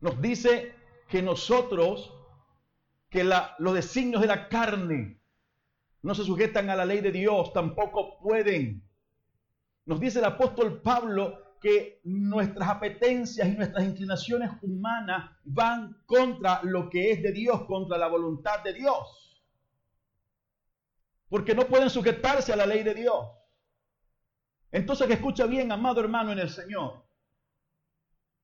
Nos 0.00 0.20
dice 0.20 0.74
que 1.08 1.22
nosotros, 1.22 2.12
que 3.08 3.24
los 3.24 3.72
designios 3.72 4.20
de 4.20 4.26
la 4.26 4.50
carne 4.50 5.18
no 6.02 6.14
se 6.14 6.24
sujetan 6.24 6.68
a 6.68 6.76
la 6.76 6.84
ley 6.84 7.00
de 7.00 7.10
Dios, 7.10 7.54
tampoco 7.54 8.18
pueden. 8.18 8.86
Nos 9.86 9.98
dice 9.98 10.18
el 10.18 10.26
apóstol 10.26 10.82
Pablo 10.82 11.56
que 11.58 12.02
nuestras 12.04 12.68
apetencias 12.68 13.48
y 13.48 13.52
nuestras 13.52 13.82
inclinaciones 13.82 14.50
humanas 14.60 15.30
van 15.42 16.02
contra 16.04 16.60
lo 16.64 16.90
que 16.90 17.12
es 17.12 17.22
de 17.22 17.32
Dios, 17.32 17.64
contra 17.64 17.96
la 17.96 18.08
voluntad 18.08 18.62
de 18.62 18.74
Dios. 18.74 19.25
Porque 21.28 21.54
no 21.54 21.66
pueden 21.66 21.90
sujetarse 21.90 22.52
a 22.52 22.56
la 22.56 22.66
ley 22.66 22.82
de 22.82 22.94
Dios. 22.94 23.26
Entonces, 24.70 25.10
escucha 25.10 25.46
bien, 25.46 25.72
amado 25.72 26.00
hermano 26.00 26.32
en 26.32 26.38
el 26.38 26.50
Señor. 26.50 27.04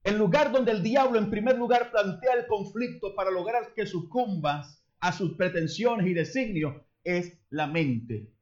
El 0.03 0.19
lugar 0.19 0.51
donde 0.51 0.73
el 0.73 0.83
diablo 0.83 1.19
en 1.19 1.31
primer 1.31 1.57
lugar 1.57 1.93
plantea 1.93 2.35
el 2.35 2.47
conflicto 2.47 3.15
para 3.15 3.31
lograr 3.31 3.73
que 3.75 3.87
sucumbas 3.87 4.83
a 4.99 5.13
sus 5.13 5.37
pretensiones 5.37 6.07
y 6.07 6.15
designios 6.15 6.75
es 7.05 7.39
la 7.51 7.67
mente. 7.67 8.33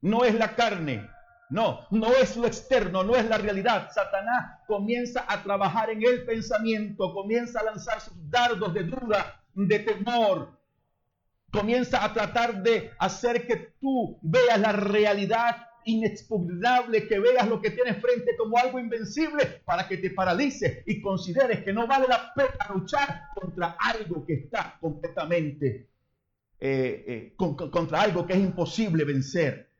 No 0.00 0.24
es 0.24 0.34
la 0.34 0.56
carne, 0.56 1.08
no, 1.52 1.80
no 1.90 2.14
es 2.14 2.34
lo 2.38 2.46
externo, 2.46 3.04
no 3.04 3.14
es 3.14 3.26
la 3.26 3.36
realidad. 3.36 3.90
Satanás 3.92 4.60
comienza 4.66 5.26
a 5.28 5.42
trabajar 5.42 5.90
en 5.90 6.02
el 6.02 6.24
pensamiento, 6.24 7.12
comienza 7.12 7.60
a 7.60 7.64
lanzar 7.64 8.00
sus 8.00 8.14
dardos 8.30 8.72
de 8.72 8.84
duda, 8.84 9.44
de 9.52 9.78
temor. 9.80 10.58
Comienza 11.52 12.02
a 12.02 12.14
tratar 12.14 12.62
de 12.62 12.92
hacer 12.98 13.46
que 13.46 13.74
tú 13.78 14.18
veas 14.22 14.58
la 14.58 14.72
realidad 14.72 15.68
inexpugnable, 15.84 17.06
que 17.06 17.18
veas 17.18 17.46
lo 17.46 17.60
que 17.60 17.70
tienes 17.70 18.00
frente 18.00 18.36
como 18.38 18.56
algo 18.56 18.78
invencible 18.78 19.60
para 19.64 19.86
que 19.86 19.98
te 19.98 20.10
paralices 20.10 20.82
y 20.86 21.02
consideres 21.02 21.62
que 21.62 21.72
no 21.72 21.86
vale 21.86 22.06
la 22.08 22.32
pena 22.34 22.68
luchar 22.72 23.28
contra 23.34 23.76
algo 23.78 24.24
que 24.24 24.34
está 24.34 24.78
completamente, 24.80 25.88
eh, 26.58 27.04
eh, 27.06 27.34
contra 27.36 28.00
algo 28.00 28.26
que 28.26 28.32
es 28.32 28.38
imposible 28.38 29.04
vencer. 29.04 29.70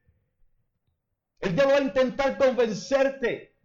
El 1.40 1.54
diablo 1.54 1.74
va 1.74 1.80
a 1.80 1.84
intentar 1.84 2.36
convencerte 2.36 3.56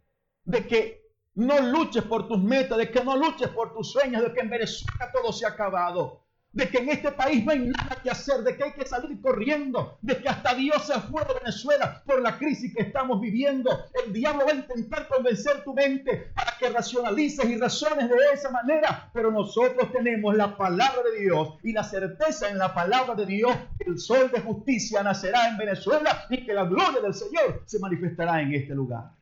de 0.44 0.66
que 0.66 1.08
no 1.34 1.60
luches 1.60 2.04
por 2.04 2.26
tus 2.26 2.42
metas, 2.42 2.78
de 2.78 2.90
que 2.90 3.04
no 3.04 3.16
luches 3.16 3.48
por 3.48 3.74
tus 3.74 3.92
sueños, 3.92 4.22
de 4.22 4.32
que 4.32 4.40
en 4.40 4.50
Venezuela 4.50 5.12
todo 5.12 5.32
se 5.32 5.44
ha 5.44 5.50
acabado 5.50 6.27
de 6.58 6.68
que 6.68 6.78
en 6.78 6.88
este 6.88 7.12
país 7.12 7.44
no 7.44 7.52
hay 7.52 7.60
nada 7.60 8.00
que 8.02 8.10
hacer, 8.10 8.42
de 8.42 8.56
que 8.56 8.64
hay 8.64 8.72
que 8.72 8.84
salir 8.84 9.20
corriendo, 9.20 9.96
de 10.02 10.20
que 10.20 10.28
hasta 10.28 10.54
Dios 10.54 10.84
se 10.84 11.00
fue 11.02 11.24
de 11.24 11.34
Venezuela 11.34 12.02
por 12.04 12.20
la 12.20 12.36
crisis 12.36 12.74
que 12.74 12.82
estamos 12.82 13.20
viviendo. 13.20 13.70
El 14.04 14.12
diablo 14.12 14.44
va 14.44 14.50
a 14.50 14.56
intentar 14.56 15.06
convencer 15.06 15.62
tu 15.62 15.72
mente 15.72 16.32
para 16.34 16.58
que 16.58 16.68
racionalices 16.68 17.48
y 17.48 17.56
razones 17.56 18.08
de 18.08 18.16
esa 18.34 18.50
manera, 18.50 19.08
pero 19.14 19.30
nosotros 19.30 19.92
tenemos 19.92 20.34
la 20.34 20.56
palabra 20.56 21.00
de 21.04 21.20
Dios 21.20 21.58
y 21.62 21.72
la 21.72 21.84
certeza 21.84 22.50
en 22.50 22.58
la 22.58 22.74
palabra 22.74 23.14
de 23.14 23.26
Dios 23.26 23.56
que 23.78 23.88
el 23.88 23.96
sol 24.00 24.28
de 24.32 24.40
justicia 24.40 25.04
nacerá 25.04 25.48
en 25.50 25.58
Venezuela 25.58 26.26
y 26.28 26.44
que 26.44 26.54
la 26.54 26.64
gloria 26.64 27.00
del 27.00 27.14
Señor 27.14 27.62
se 27.66 27.78
manifestará 27.78 28.42
en 28.42 28.52
este 28.54 28.74
lugar. 28.74 29.12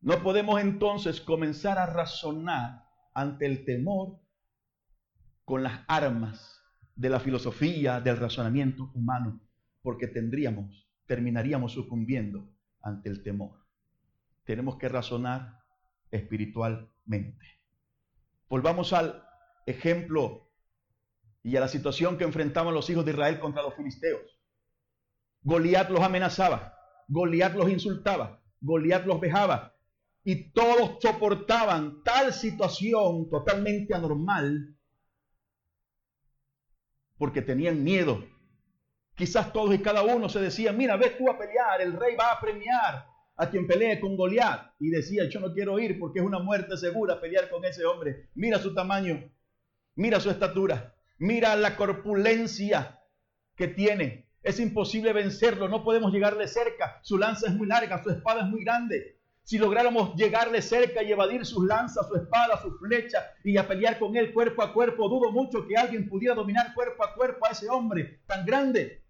No 0.00 0.22
podemos 0.22 0.58
entonces 0.62 1.20
comenzar 1.20 1.76
a 1.76 1.84
razonar 1.84 2.86
ante 3.12 3.44
el 3.44 3.66
temor 3.66 4.24
con 5.46 5.62
las 5.62 5.84
armas 5.86 6.60
de 6.96 7.08
la 7.08 7.20
filosofía, 7.20 8.00
del 8.00 8.16
razonamiento 8.16 8.90
humano, 8.94 9.40
porque 9.80 10.08
tendríamos, 10.08 10.88
terminaríamos 11.06 11.72
sucumbiendo 11.72 12.52
ante 12.82 13.08
el 13.08 13.22
temor. 13.22 13.64
Tenemos 14.42 14.76
que 14.76 14.88
razonar 14.88 15.60
espiritualmente. 16.10 17.46
Volvamos 18.48 18.92
al 18.92 19.22
ejemplo 19.66 20.50
y 21.44 21.56
a 21.56 21.60
la 21.60 21.68
situación 21.68 22.18
que 22.18 22.24
enfrentaban 22.24 22.74
los 22.74 22.90
hijos 22.90 23.04
de 23.04 23.12
Israel 23.12 23.38
contra 23.38 23.62
los 23.62 23.76
filisteos. 23.76 24.40
Goliat 25.42 25.90
los 25.90 26.00
amenazaba, 26.00 26.74
Goliat 27.06 27.54
los 27.54 27.70
insultaba, 27.70 28.42
Goliat 28.60 29.06
los 29.06 29.20
vejaba, 29.20 29.76
y 30.24 30.50
todos 30.50 30.98
soportaban 31.00 32.02
tal 32.02 32.32
situación 32.32 33.30
totalmente 33.30 33.94
anormal 33.94 34.75
porque 37.18 37.42
tenían 37.42 37.82
miedo. 37.82 38.24
Quizás 39.14 39.52
todos 39.52 39.74
y 39.74 39.78
cada 39.78 40.02
uno 40.02 40.28
se 40.28 40.40
decían, 40.40 40.76
mira, 40.76 40.96
ves 40.96 41.16
tú 41.16 41.30
a 41.30 41.38
pelear, 41.38 41.80
el 41.80 41.98
rey 41.98 42.14
va 42.16 42.32
a 42.32 42.40
premiar 42.40 43.06
a 43.36 43.50
quien 43.50 43.66
pelee 43.66 44.00
con 44.00 44.16
Goliat. 44.16 44.72
Y 44.78 44.90
decía, 44.90 45.28
yo 45.28 45.40
no 45.40 45.52
quiero 45.52 45.78
ir 45.78 45.98
porque 45.98 46.20
es 46.20 46.24
una 46.24 46.38
muerte 46.38 46.76
segura 46.76 47.20
pelear 47.20 47.48
con 47.48 47.64
ese 47.64 47.84
hombre. 47.84 48.28
Mira 48.34 48.58
su 48.58 48.74
tamaño, 48.74 49.30
mira 49.94 50.20
su 50.20 50.30
estatura, 50.30 50.94
mira 51.18 51.56
la 51.56 51.76
corpulencia 51.76 53.00
que 53.56 53.68
tiene. 53.68 54.28
Es 54.42 54.60
imposible 54.60 55.12
vencerlo, 55.12 55.68
no 55.68 55.82
podemos 55.82 56.12
llegarle 56.12 56.46
cerca. 56.46 57.00
Su 57.02 57.18
lanza 57.18 57.48
es 57.48 57.54
muy 57.54 57.66
larga, 57.66 58.02
su 58.02 58.10
espada 58.10 58.42
es 58.42 58.46
muy 58.48 58.62
grande. 58.62 59.15
Si 59.46 59.58
lográramos 59.58 60.16
llegarle 60.16 60.60
cerca 60.60 61.04
y 61.04 61.12
evadir 61.12 61.46
sus 61.46 61.64
lanzas, 61.64 62.08
su 62.08 62.16
espada, 62.16 62.60
su 62.60 62.76
flecha 62.78 63.30
y 63.44 63.56
a 63.56 63.68
pelear 63.68 63.96
con 63.96 64.16
él 64.16 64.34
cuerpo 64.34 64.60
a 64.60 64.72
cuerpo, 64.72 65.08
dudo 65.08 65.30
mucho 65.30 65.68
que 65.68 65.76
alguien 65.76 66.08
pudiera 66.08 66.34
dominar 66.34 66.74
cuerpo 66.74 67.04
a 67.04 67.14
cuerpo 67.14 67.46
a 67.46 67.50
ese 67.50 67.70
hombre 67.70 68.22
tan 68.26 68.44
grande. 68.44 69.04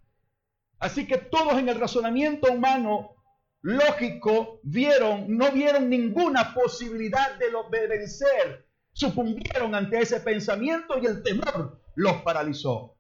Así 0.78 1.07
que 1.07 1.16
todos 1.16 1.55
en 1.55 1.71
el 1.71 1.81
razonamiento 1.81 2.52
humano 2.52 3.16
lógico 3.62 4.61
vieron, 4.62 5.25
no 5.38 5.52
vieron 5.52 5.88
ninguna 5.88 6.52
posibilidad 6.52 7.38
de, 7.38 7.50
lo, 7.50 7.71
de 7.71 7.87
vencer. 7.87 8.69
Sucumbieron 8.93 9.75
ante 9.75 10.00
ese 10.02 10.21
pensamiento 10.21 10.99
y 10.99 11.07
el 11.07 11.23
temor 11.23 11.81
los 11.95 12.21
paralizó. 12.21 12.99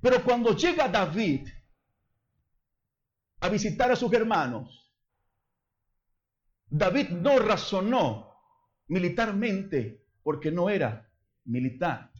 Pero 0.00 0.22
cuando 0.22 0.54
llega 0.54 0.86
David 0.86 1.48
a 3.40 3.48
visitar 3.48 3.90
a 3.90 3.96
sus 3.96 4.12
hermanos, 4.12 4.81
David 6.74 7.10
no 7.10 7.38
razonó 7.38 8.34
militarmente 8.88 10.06
porque 10.22 10.50
no 10.50 10.70
era 10.70 11.06
militar. 11.44 12.10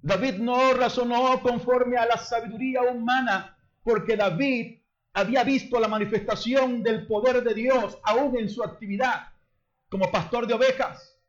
David 0.00 0.36
no 0.36 0.72
razonó 0.72 1.42
conforme 1.42 1.98
a 1.98 2.06
la 2.06 2.16
sabiduría 2.16 2.80
humana 2.80 3.58
porque 3.82 4.16
David 4.16 4.78
había 5.12 5.44
visto 5.44 5.78
la 5.78 5.86
manifestación 5.86 6.82
del 6.82 7.06
poder 7.06 7.44
de 7.44 7.52
Dios 7.52 7.98
aún 8.04 8.38
en 8.38 8.48
su 8.48 8.64
actividad 8.64 9.28
como 9.90 10.10
pastor 10.10 10.46
de 10.46 10.54
ovejas. 10.54 11.20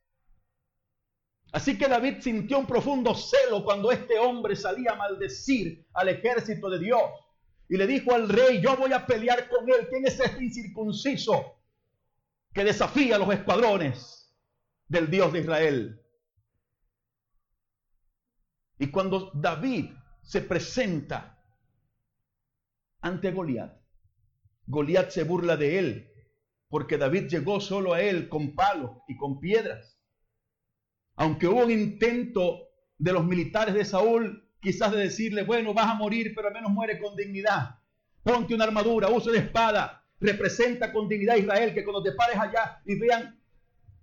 Así 1.51 1.77
que 1.77 1.89
David 1.89 2.21
sintió 2.21 2.57
un 2.57 2.65
profundo 2.65 3.13
celo 3.13 3.65
cuando 3.65 3.91
este 3.91 4.17
hombre 4.17 4.55
salía 4.55 4.93
a 4.93 4.95
maldecir 4.95 5.85
al 5.93 6.07
ejército 6.07 6.69
de 6.69 6.79
Dios 6.79 7.01
y 7.69 7.77
le 7.77 7.87
dijo 7.87 8.13
al 8.13 8.29
rey, 8.29 8.61
yo 8.61 8.75
voy 8.77 8.93
a 8.93 9.05
pelear 9.05 9.47
con 9.49 9.69
él. 9.69 9.87
¿Quién 9.89 10.05
es 10.05 10.19
este 10.19 10.43
incircunciso 10.43 11.59
que 12.53 12.63
desafía 12.63 13.15
a 13.15 13.19
los 13.19 13.33
escuadrones 13.33 14.33
del 14.87 15.09
Dios 15.09 15.33
de 15.33 15.39
Israel? 15.39 16.01
Y 18.79 18.87
cuando 18.87 19.31
David 19.33 19.91
se 20.21 20.41
presenta 20.41 21.41
ante 23.01 23.31
Goliat, 23.31 23.73
Goliat 24.65 25.09
se 25.09 25.23
burla 25.23 25.57
de 25.57 25.79
él, 25.79 26.11
porque 26.69 26.97
David 26.97 27.27
llegó 27.27 27.59
solo 27.59 27.93
a 27.93 28.01
él 28.01 28.29
con 28.29 28.55
palos 28.55 28.91
y 29.07 29.15
con 29.15 29.39
piedras. 29.39 29.99
Aunque 31.15 31.47
hubo 31.47 31.63
un 31.63 31.71
intento 31.71 32.69
de 32.97 33.13
los 33.13 33.25
militares 33.25 33.75
de 33.75 33.85
Saúl 33.85 34.42
quizás 34.63 34.91
de 34.93 34.99
decirle, 34.99 35.43
bueno, 35.43 35.73
vas 35.73 35.87
a 35.87 35.93
morir, 35.93 36.33
pero 36.33 36.47
al 36.47 36.53
menos 36.53 36.71
muere 36.71 36.97
con 36.97 37.15
dignidad. 37.15 37.75
Ponte 38.23 38.55
una 38.55 38.63
armadura, 38.63 39.09
usa 39.09 39.33
de 39.33 39.39
espada, 39.39 40.05
representa 40.21 40.93
con 40.93 41.09
dignidad 41.09 41.35
a 41.35 41.39
Israel, 41.39 41.73
que 41.73 41.83
cuando 41.83 42.01
te 42.01 42.13
pares 42.13 42.37
allá 42.37 42.81
y 42.85 42.97
vean, 42.97 43.39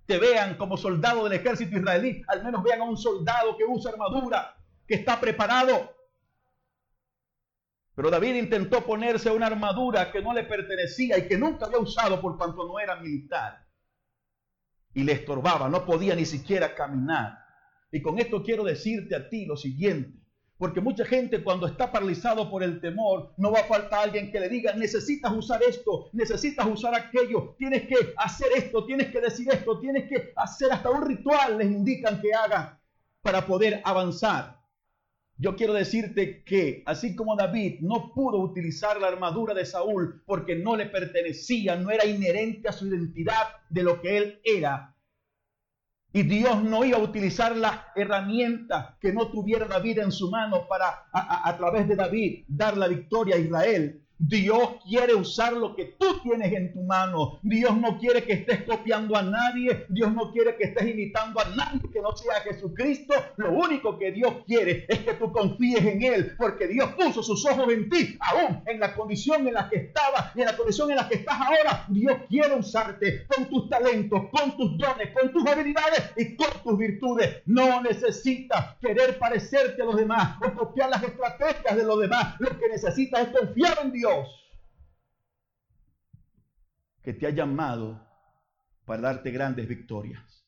te 0.05 0.19
vean 0.19 0.57
como 0.57 0.77
soldado 0.77 1.25
del 1.25 1.33
ejército 1.41 1.79
israelí, 1.79 2.23
al 2.29 2.45
menos 2.45 2.63
vean 2.63 2.83
a 2.83 2.85
un 2.85 2.99
soldado 2.99 3.57
que 3.57 3.65
usa 3.65 3.91
armadura, 3.91 4.55
que 4.87 4.97
está 4.97 5.19
preparado. 5.19 5.97
Pero 7.95 8.11
David 8.11 8.35
intentó 8.35 8.85
ponerse 8.85 9.31
una 9.31 9.47
armadura 9.47 10.13
que 10.13 10.21
no 10.21 10.35
le 10.35 10.45
pertenecía 10.45 11.17
y 11.19 11.27
que 11.27 11.39
nunca 11.39 11.67
había 11.67 11.79
usado 11.79 12.21
por 12.21 12.37
cuanto 12.37 12.67
no 12.67 12.79
era 12.79 12.97
militar. 12.97 13.67
Y 14.93 15.05
le 15.05 15.13
estorbaba, 15.13 15.71
no 15.71 15.87
podía 15.87 16.15
ni 16.15 16.27
siquiera 16.27 16.75
caminar. 16.75 17.39
Y 17.91 18.03
con 18.03 18.19
esto 18.19 18.43
quiero 18.43 18.65
decirte 18.65 19.17
a 19.17 19.29
ti 19.29 19.47
lo 19.47 19.57
siguiente. 19.57 20.20
Porque 20.61 20.83
mucha 20.83 21.07
gente 21.07 21.43
cuando 21.43 21.67
está 21.67 21.91
paralizado 21.91 22.51
por 22.51 22.63
el 22.63 22.83
temor, 22.83 23.33
no 23.39 23.51
va 23.51 23.61
a 23.61 23.65
faltar 23.65 24.01
alguien 24.01 24.31
que 24.31 24.39
le 24.39 24.51
diga, 24.51 24.75
necesitas 24.75 25.33
usar 25.33 25.63
esto, 25.63 26.11
necesitas 26.13 26.67
usar 26.67 26.95
aquello, 26.95 27.55
tienes 27.57 27.89
que 27.89 27.95
hacer 28.19 28.49
esto, 28.55 28.85
tienes 28.85 29.11
que 29.11 29.23
decir 29.23 29.49
esto, 29.51 29.81
tienes 29.81 30.07
que 30.07 30.35
hacer 30.37 30.71
hasta 30.71 30.91
un 30.91 31.09
ritual, 31.09 31.57
les 31.57 31.71
indican 31.71 32.21
que 32.21 32.35
hagan 32.35 32.79
para 33.23 33.47
poder 33.47 33.81
avanzar. 33.85 34.61
Yo 35.39 35.57
quiero 35.57 35.73
decirte 35.73 36.45
que 36.45 36.83
así 36.85 37.17
como 37.17 37.37
David 37.37 37.81
no 37.81 38.13
pudo 38.13 38.37
utilizar 38.41 39.01
la 39.01 39.09
armadura 39.09 39.55
de 39.55 39.65
Saúl 39.65 40.23
porque 40.27 40.57
no 40.57 40.77
le 40.77 40.85
pertenecía, 40.85 41.75
no 41.77 41.91
era 41.91 42.05
inherente 42.05 42.69
a 42.69 42.73
su 42.73 42.87
identidad 42.87 43.49
de 43.71 43.83
lo 43.83 44.03
que 44.03 44.19
él 44.19 44.41
era, 44.45 44.90
y 46.13 46.23
Dios 46.25 46.63
no 46.63 46.85
iba 46.85 46.99
a 46.99 47.03
utilizar 47.03 47.57
la 47.57 47.93
herramienta 47.95 48.97
que 49.01 49.13
no 49.13 49.29
tuviera 49.29 49.67
David 49.67 50.01
en 50.01 50.13
su 50.13 50.29
mano 50.31 50.67
para 50.69 51.07
a, 51.13 51.49
a, 51.49 51.57
través 51.57 51.87
de 51.87 51.95
David 51.95 52.45
dar 52.49 52.77
la 52.77 52.89
victoria 52.89 53.37
a 53.37 53.39
Israel. 53.39 54.03
Dios 54.23 54.77
quiere 54.87 55.15
usar 55.15 55.55
lo 55.55 55.75
que 55.75 55.97
tú 55.99 56.21
tienes 56.23 56.53
en 56.53 56.75
tu 56.75 56.83
mano. 56.83 57.39
Dios 57.43 57.75
no 57.79 57.99
quiere 57.99 58.23
que 58.23 58.35
estés 58.35 58.65
copiando 58.65 59.17
a 59.17 59.23
nadie. 59.23 59.87
Dios 59.89 60.13
no 60.13 60.31
quiere 60.31 60.57
que 60.57 60.65
estés 60.65 60.91
imitando 60.91 61.41
a 61.41 61.49
nadie 61.57 61.91
que 61.91 62.03
no 62.03 62.15
sea 62.15 62.41
Jesucristo. 62.43 63.15
Lo 63.39 63.53
único 63.53 63.99
que 63.99 64.13
Dios 64.13 64.35
quiere 64.47 64.85
es 64.89 64.99
que 64.99 65.15
tú 65.15 65.33
confíes 65.33 65.87
en 65.87 66.03
Él, 66.03 66.35
porque 66.37 66.69
Dios 66.69 66.91
puso 66.99 67.23
sus 67.23 67.47
ojos 67.47 67.73
en 67.73 67.89
ti, 67.89 68.19
aún 68.21 68.63
en 68.67 68.79
la 68.79 68.95
condición 68.95 69.49
en 69.49 69.55
la 69.55 69.71
que 69.71 69.77
estaba 69.77 70.33
y 70.35 70.41
en 70.41 70.47
la 70.47 70.57
condición 70.57 70.91
en 70.91 70.97
la 70.97 71.09
que 71.09 71.15
estás 71.15 71.41
ahora. 71.41 71.87
Dios 71.89 72.19
quiere 72.29 72.55
usarte 72.55 73.27
con 73.27 73.47
tus 73.47 73.71
talentos, 73.71 74.25
con 74.31 74.55
tus 74.55 74.77
dones, 74.77 75.15
con 75.19 75.33
tus 75.33 75.47
habilidades 75.47 76.13
y 76.19 76.37
con 76.37 76.51
tus 76.63 76.77
virtudes. 76.77 77.43
No 77.47 77.81
necesitas 77.81 78.77
querer 78.83 79.19
parecerte 79.19 79.81
a 79.81 79.87
los 79.87 79.97
demás 79.97 80.37
o 80.45 80.53
copiar 80.53 80.91
las 80.91 81.03
estrategias 81.03 81.75
de 81.75 81.85
los 81.85 81.99
demás. 81.99 82.35
Lo 82.39 82.51
que 82.59 82.69
necesitas 82.69 83.23
es 83.23 83.29
confiar 83.29 83.79
en 83.83 83.93
Dios 83.93 84.10
que 87.03 87.15
te 87.15 87.27
ha 87.27 87.31
llamado 87.31 88.07
para 88.85 89.03
darte 89.03 89.31
grandes 89.31 89.67
victorias. 89.67 90.45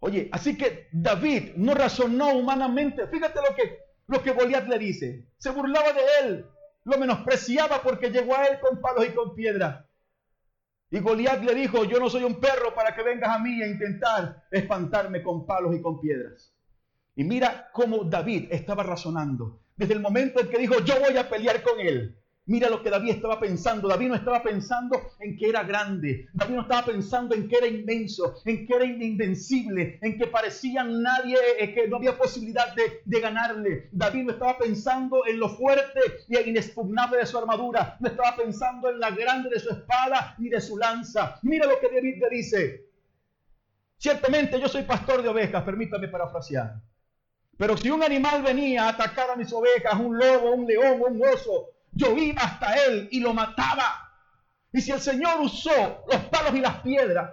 Oye, 0.00 0.28
así 0.32 0.56
que 0.56 0.88
David 0.92 1.54
no 1.56 1.74
razonó 1.74 2.34
humanamente. 2.34 3.06
Fíjate 3.08 3.40
lo 3.48 3.54
que, 3.54 3.78
lo 4.06 4.22
que 4.22 4.32
Goliat 4.32 4.68
le 4.68 4.78
dice. 4.78 5.28
Se 5.38 5.50
burlaba 5.50 5.92
de 5.92 6.02
él, 6.22 6.46
lo 6.84 6.98
menospreciaba 6.98 7.82
porque 7.82 8.10
llegó 8.10 8.36
a 8.36 8.46
él 8.46 8.60
con 8.60 8.80
palos 8.80 9.06
y 9.06 9.14
con 9.14 9.34
piedra. 9.34 9.88
Y 10.90 11.00
Goliat 11.00 11.42
le 11.42 11.54
dijo, 11.54 11.84
yo 11.84 11.98
no 11.98 12.08
soy 12.08 12.24
un 12.24 12.38
perro 12.38 12.74
para 12.74 12.94
que 12.94 13.02
vengas 13.02 13.34
a 13.34 13.38
mí 13.38 13.60
a 13.62 13.66
intentar 13.66 14.44
espantarme 14.50 15.22
con 15.22 15.46
palos 15.46 15.74
y 15.74 15.82
con 15.82 16.00
piedras. 16.00 16.54
Y 17.16 17.24
mira 17.24 17.70
cómo 17.72 18.04
David 18.04 18.48
estaba 18.50 18.82
razonando. 18.82 19.60
Desde 19.76 19.94
el 19.94 20.00
momento 20.00 20.40
en 20.40 20.48
que 20.48 20.58
dijo, 20.58 20.80
yo 20.80 20.98
voy 21.00 21.16
a 21.16 21.28
pelear 21.28 21.62
con 21.62 21.78
él. 21.80 22.16
Mira 22.48 22.70
lo 22.70 22.80
que 22.80 22.90
David 22.90 23.10
estaba 23.10 23.40
pensando. 23.40 23.88
David 23.88 24.08
no 24.08 24.14
estaba 24.14 24.40
pensando 24.40 25.02
en 25.18 25.36
que 25.36 25.48
era 25.48 25.64
grande. 25.64 26.28
David 26.32 26.54
no 26.54 26.62
estaba 26.62 26.84
pensando 26.84 27.34
en 27.34 27.48
que 27.48 27.56
era 27.56 27.66
inmenso, 27.66 28.36
en 28.44 28.66
que 28.66 28.74
era 28.74 28.84
invencible, 28.84 29.98
en 30.00 30.16
que 30.16 30.28
parecía 30.28 30.84
nadie, 30.84 31.36
eh, 31.58 31.74
que 31.74 31.88
no 31.88 31.96
había 31.96 32.16
posibilidad 32.16 32.72
de, 32.76 33.20
ganarle. 33.20 33.88
David 33.90 34.24
no 34.24 34.32
estaba 34.32 34.58
pensando 34.58 35.26
en 35.26 35.40
lo 35.40 35.48
fuerte 35.48 36.00
y 36.28 36.38
inexpugnable 36.38 37.18
de 37.18 37.26
su 37.26 37.36
armadura. 37.36 37.96
No 37.98 38.08
estaba 38.08 38.36
pensando 38.36 38.90
en 38.90 39.00
la 39.00 39.10
grande 39.10 39.50
de 39.50 39.58
su 39.58 39.70
espada 39.70 40.36
ni 40.38 40.48
de 40.48 40.60
su 40.60 40.78
lanza. 40.78 41.40
Mira 41.42 41.66
lo 41.66 41.80
que 41.80 41.88
David 41.88 42.18
le 42.20 42.30
dice. 42.30 42.86
Ciertamente 43.98 44.60
yo 44.60 44.68
soy 44.68 44.84
pastor 44.84 45.20
de 45.20 45.30
ovejas, 45.30 45.64
permítame 45.64 46.06
parafrasear. 46.06 46.80
Pero 47.58 47.76
si 47.76 47.90
un 47.90 48.02
animal 48.02 48.42
venía 48.42 48.84
a 48.84 48.88
atacar 48.90 49.30
a 49.30 49.36
mis 49.36 49.52
ovejas, 49.52 49.94
un 49.98 50.18
lobo, 50.18 50.52
un 50.52 50.66
león, 50.66 51.00
un 51.00 51.22
oso, 51.26 51.70
yo 51.92 52.16
iba 52.16 52.42
hasta 52.42 52.74
él 52.84 53.08
y 53.10 53.20
lo 53.20 53.32
mataba. 53.32 54.12
Y 54.72 54.80
si 54.82 54.92
el 54.92 55.00
Señor 55.00 55.40
usó 55.40 56.04
los 56.10 56.24
palos 56.24 56.54
y 56.54 56.60
las 56.60 56.80
piedras 56.80 57.32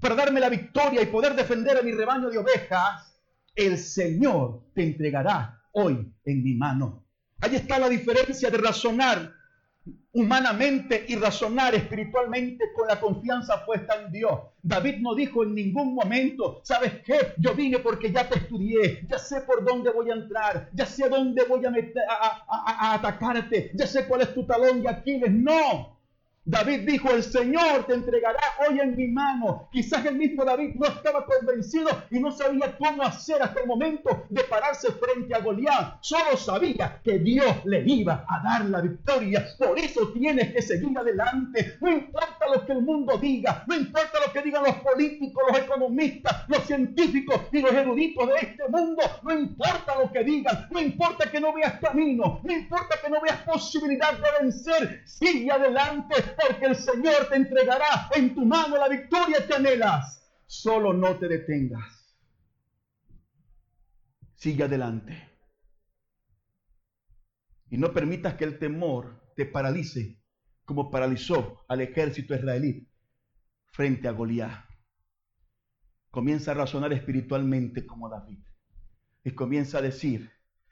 para 0.00 0.14
darme 0.14 0.40
la 0.40 0.48
victoria 0.48 1.02
y 1.02 1.06
poder 1.06 1.34
defender 1.34 1.78
a 1.78 1.82
mi 1.82 1.92
rebaño 1.92 2.30
de 2.30 2.38
ovejas, 2.38 3.20
el 3.54 3.76
Señor 3.78 4.62
te 4.74 4.82
entregará 4.82 5.62
hoy 5.72 6.12
en 6.24 6.42
mi 6.44 6.54
mano. 6.54 7.04
Ahí 7.40 7.56
está 7.56 7.78
la 7.78 7.88
diferencia 7.88 8.50
de 8.50 8.58
razonar 8.58 9.32
humanamente 10.12 11.06
y 11.08 11.16
razonar 11.16 11.74
espiritualmente 11.74 12.72
con 12.74 12.86
la 12.86 13.00
confianza 13.00 13.64
puesta 13.64 13.94
en 14.02 14.12
Dios. 14.12 14.38
David 14.62 14.96
no 15.00 15.14
dijo 15.14 15.42
en 15.42 15.54
ningún 15.54 15.94
momento, 15.94 16.60
¿sabes 16.62 17.00
qué? 17.04 17.32
Yo 17.38 17.54
vine 17.54 17.78
porque 17.78 18.12
ya 18.12 18.28
te 18.28 18.38
estudié, 18.38 19.06
ya 19.08 19.18
sé 19.18 19.40
por 19.40 19.64
dónde 19.64 19.90
voy 19.90 20.10
a 20.10 20.14
entrar, 20.14 20.68
ya 20.72 20.86
sé 20.86 21.08
dónde 21.08 21.44
voy 21.44 21.64
a, 21.64 21.70
meter, 21.70 22.02
a, 22.08 22.94
atacarte, 22.94 23.72
ya 23.74 23.86
sé 23.86 24.06
cuál 24.06 24.20
es 24.20 24.34
tu 24.34 24.46
talón 24.46 24.82
de 24.82 24.88
Aquiles. 24.90 25.32
No, 25.32 25.96
David 26.44 26.80
dijo, 26.88 27.10
el 27.10 27.22
Señor 27.22 27.86
te 27.86 27.94
entregará 27.94 28.40
hoy 28.66 28.80
en 28.80 28.96
mi 28.96 29.06
mano. 29.06 29.68
Quizás 29.70 30.04
el 30.06 30.16
mismo 30.16 30.44
David 30.44 30.74
no 30.74 30.86
estaba 30.86 31.24
convencido 31.24 31.88
y 32.10 32.18
no 32.18 32.32
sabía 32.32 32.76
cómo 32.76 33.04
hacer 33.04 33.40
hasta 33.40 33.60
el 33.60 33.68
momento 33.68 34.26
de 34.28 34.42
pararse 34.44 34.88
frente 34.90 35.34
a 35.36 35.38
Goliat. 35.38 35.98
Solo 36.00 36.36
sabía 36.36 37.00
que 37.04 37.20
Dios 37.20 37.64
le 37.64 37.84
iba 37.86 38.26
a 38.28 38.42
dar 38.42 38.64
la 38.68 38.80
victoria. 38.80 39.46
Por 39.56 39.78
eso 39.78 40.08
tienes 40.08 40.52
que 40.52 40.62
seguir 40.62 40.98
adelante. 40.98 41.76
No 41.80 41.92
importa 41.92 42.31
lo 42.52 42.66
que 42.66 42.72
el 42.72 42.82
mundo 42.82 43.18
diga, 43.18 43.64
no 43.66 43.74
importa 43.74 44.18
lo 44.24 44.32
que 44.32 44.42
digan 44.42 44.64
los 44.64 44.76
políticos, 44.76 45.42
los 45.48 45.58
economistas, 45.58 46.48
los 46.48 46.64
científicos 46.64 47.40
y 47.52 47.60
los 47.60 47.72
eruditos 47.72 48.28
de 48.28 48.34
este 48.36 48.68
mundo. 48.68 49.02
No 49.22 49.34
importa 49.34 49.98
lo 49.98 50.12
que 50.12 50.24
digan, 50.24 50.68
no 50.70 50.80
importa 50.80 51.30
que 51.30 51.40
no 51.40 51.52
veas 51.52 51.80
camino, 51.80 52.40
no 52.42 52.52
importa 52.52 52.96
que 53.02 53.10
no 53.10 53.20
veas 53.20 53.42
posibilidad 53.42 54.12
de 54.12 54.28
vencer. 54.40 55.02
Sigue 55.06 55.50
adelante 55.50 56.14
porque 56.40 56.66
el 56.66 56.76
Señor 56.76 57.28
te 57.28 57.36
entregará 57.36 58.08
en 58.14 58.34
tu 58.34 58.44
mano 58.44 58.76
la 58.76 58.88
victoria 58.88 59.46
que 59.46 59.54
anhelas. 59.54 60.30
Solo 60.46 60.92
no 60.92 61.16
te 61.18 61.28
detengas. 61.28 62.16
Sigue 64.34 64.64
adelante. 64.64 65.30
Y 67.70 67.78
no 67.78 67.92
permitas 67.92 68.34
que 68.34 68.44
el 68.44 68.58
temor 68.58 69.32
te 69.34 69.46
paralice 69.46 70.21
como 70.64 70.90
paralizó 70.90 71.64
al 71.68 71.80
ejército 71.80 72.34
israelí 72.34 72.88
frente 73.70 74.08
a 74.08 74.12
Goliat. 74.12 74.64
Comienza 76.10 76.50
a 76.50 76.54
razonar 76.54 76.92
espiritualmente 76.92 77.86
como 77.86 78.08
David. 78.08 78.40
Y 79.24 79.30
comienza 79.32 79.78
a 79.78 79.82
decir 79.82 80.30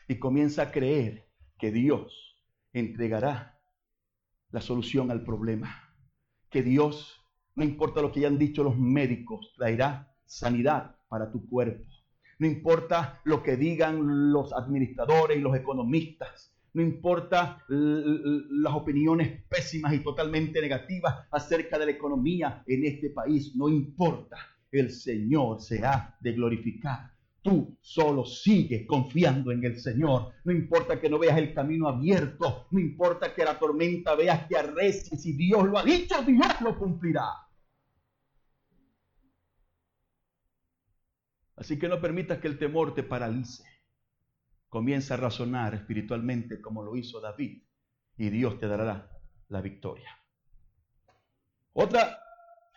y 0.09 0.19
comienza 0.19 0.63
a 0.63 0.71
creer 0.73 1.29
que 1.59 1.71
Dios 1.71 2.37
entregará 2.73 3.61
la 4.51 4.61
solución 4.61 5.11
al 5.11 5.25
problema. 5.25 5.95
Que 6.51 6.63
Dios, 6.63 7.21
no 7.55 7.65
importa 7.65 8.03
lo 8.03 8.11
que 8.11 8.21
hayan 8.21 8.39
dicho 8.39 8.65
los 8.65 8.77
médicos, 8.77 9.53
traerá 9.57 10.13
sanidad 10.27 10.97
para 11.09 11.31
tu 11.31 11.49
cuerpo. 11.49 11.85
No 12.39 12.47
importa 12.47 13.21
lo 13.25 13.43
que 13.43 13.57
digan 13.57 14.33
los 14.33 14.53
administradores 14.53 15.39
y 15.39 15.41
los 15.41 15.55
economistas. 15.55 16.53
No 16.73 16.83
importa 16.83 17.65
las 17.69 18.75
opiniones 18.75 19.43
pésimas 19.49 19.93
y 19.95 20.01
totalmente 20.01 20.61
negativas 20.61 21.27
acerca 21.31 21.79
de 21.79 21.87
la 21.87 21.93
economía 21.93 22.63
en 22.67 22.85
este 22.85 23.11
país. 23.11 23.55
No 23.57 23.69
importa. 23.69 24.37
El 24.71 24.91
Señor 24.91 25.61
se 25.61 25.85
ha 25.85 26.17
de 26.21 26.33
glorificar 26.33 27.11
Tú 27.43 27.79
solo 27.81 28.27
sigue 28.27 28.87
confiando 28.87 29.51
en 29.51 29.65
el 29.65 29.81
Señor. 29.81 30.33
No 30.45 30.53
importa 30.53 31.01
que 31.01 31.09
no 31.09 31.19
veas 31.19 31.39
el 31.39 31.55
camino 31.55 31.89
abierto. 31.89 32.67
No 32.71 32.79
importa 32.79 33.35
que 33.35 33.45
la 33.45 33.59
tormenta 33.59 34.15
veas 34.15 34.47
que 34.47 34.59
arrecie. 34.59 35.17
Si 35.17 35.33
Dios 35.33 35.65
lo 35.65 35.79
ha 35.79 35.83
dicho, 35.83 36.23
Dios 36.23 36.61
lo 36.61 36.79
cumplirá. 36.79 37.29
Así 41.57 41.79
que 41.79 41.89
no 41.89 42.01
permitas 42.01 42.39
que 42.39 42.49
el 42.49 42.59
temor 42.59 42.95
te 42.95 43.03
paralice. 43.03 43.65
Comienza 44.71 45.15
a 45.15 45.17
razonar 45.19 45.75
espiritualmente 45.75 46.61
como 46.61 46.83
lo 46.83 46.97
hizo 46.97 47.21
David 47.21 47.63
y 48.17 48.31
Dios 48.31 48.59
te 48.59 48.69
dará 48.69 49.11
la 49.49 49.61
victoria. 49.61 50.17
Otra 51.73 52.19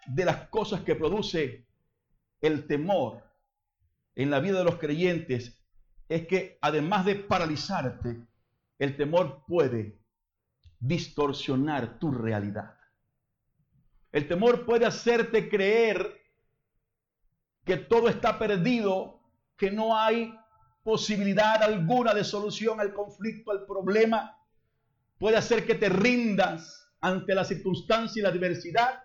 de 0.07 0.25
las 0.25 0.49
cosas 0.49 0.81
que 0.81 0.95
produce 0.95 1.67
el 2.41 2.67
temor 2.67 3.23
en 4.15 4.31
la 4.31 4.39
vida 4.39 4.57
de 4.57 4.65
los 4.65 4.77
creyentes 4.77 5.63
es 6.09 6.27
que 6.27 6.57
además 6.61 7.05
de 7.05 7.15
paralizarte, 7.15 8.27
el 8.79 8.97
temor 8.97 9.45
puede 9.47 9.99
distorsionar 10.79 11.99
tu 11.99 12.11
realidad. 12.11 12.75
El 14.11 14.27
temor 14.27 14.65
puede 14.65 14.85
hacerte 14.85 15.47
creer 15.47 16.21
que 17.63 17.77
todo 17.77 18.09
está 18.09 18.37
perdido, 18.37 19.21
que 19.57 19.71
no 19.71 19.97
hay 19.97 20.35
posibilidad 20.83 21.63
alguna 21.63 22.13
de 22.13 22.23
solución 22.23 22.79
al 22.79 22.93
conflicto, 22.93 23.51
al 23.51 23.65
problema. 23.65 24.37
Puede 25.17 25.37
hacer 25.37 25.65
que 25.65 25.75
te 25.75 25.89
rindas 25.89 26.91
ante 26.99 27.33
la 27.33 27.45
circunstancia 27.45 28.19
y 28.19 28.23
la 28.23 28.29
adversidad, 28.29 29.03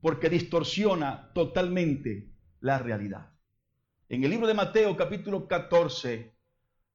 porque 0.00 0.28
distorsiona 0.28 1.32
totalmente 1.32 2.32
la 2.60 2.78
realidad. 2.78 3.32
En 4.08 4.22
el 4.22 4.30
libro 4.30 4.46
de 4.46 4.54
Mateo 4.54 4.96
capítulo 4.96 5.48
14 5.48 6.36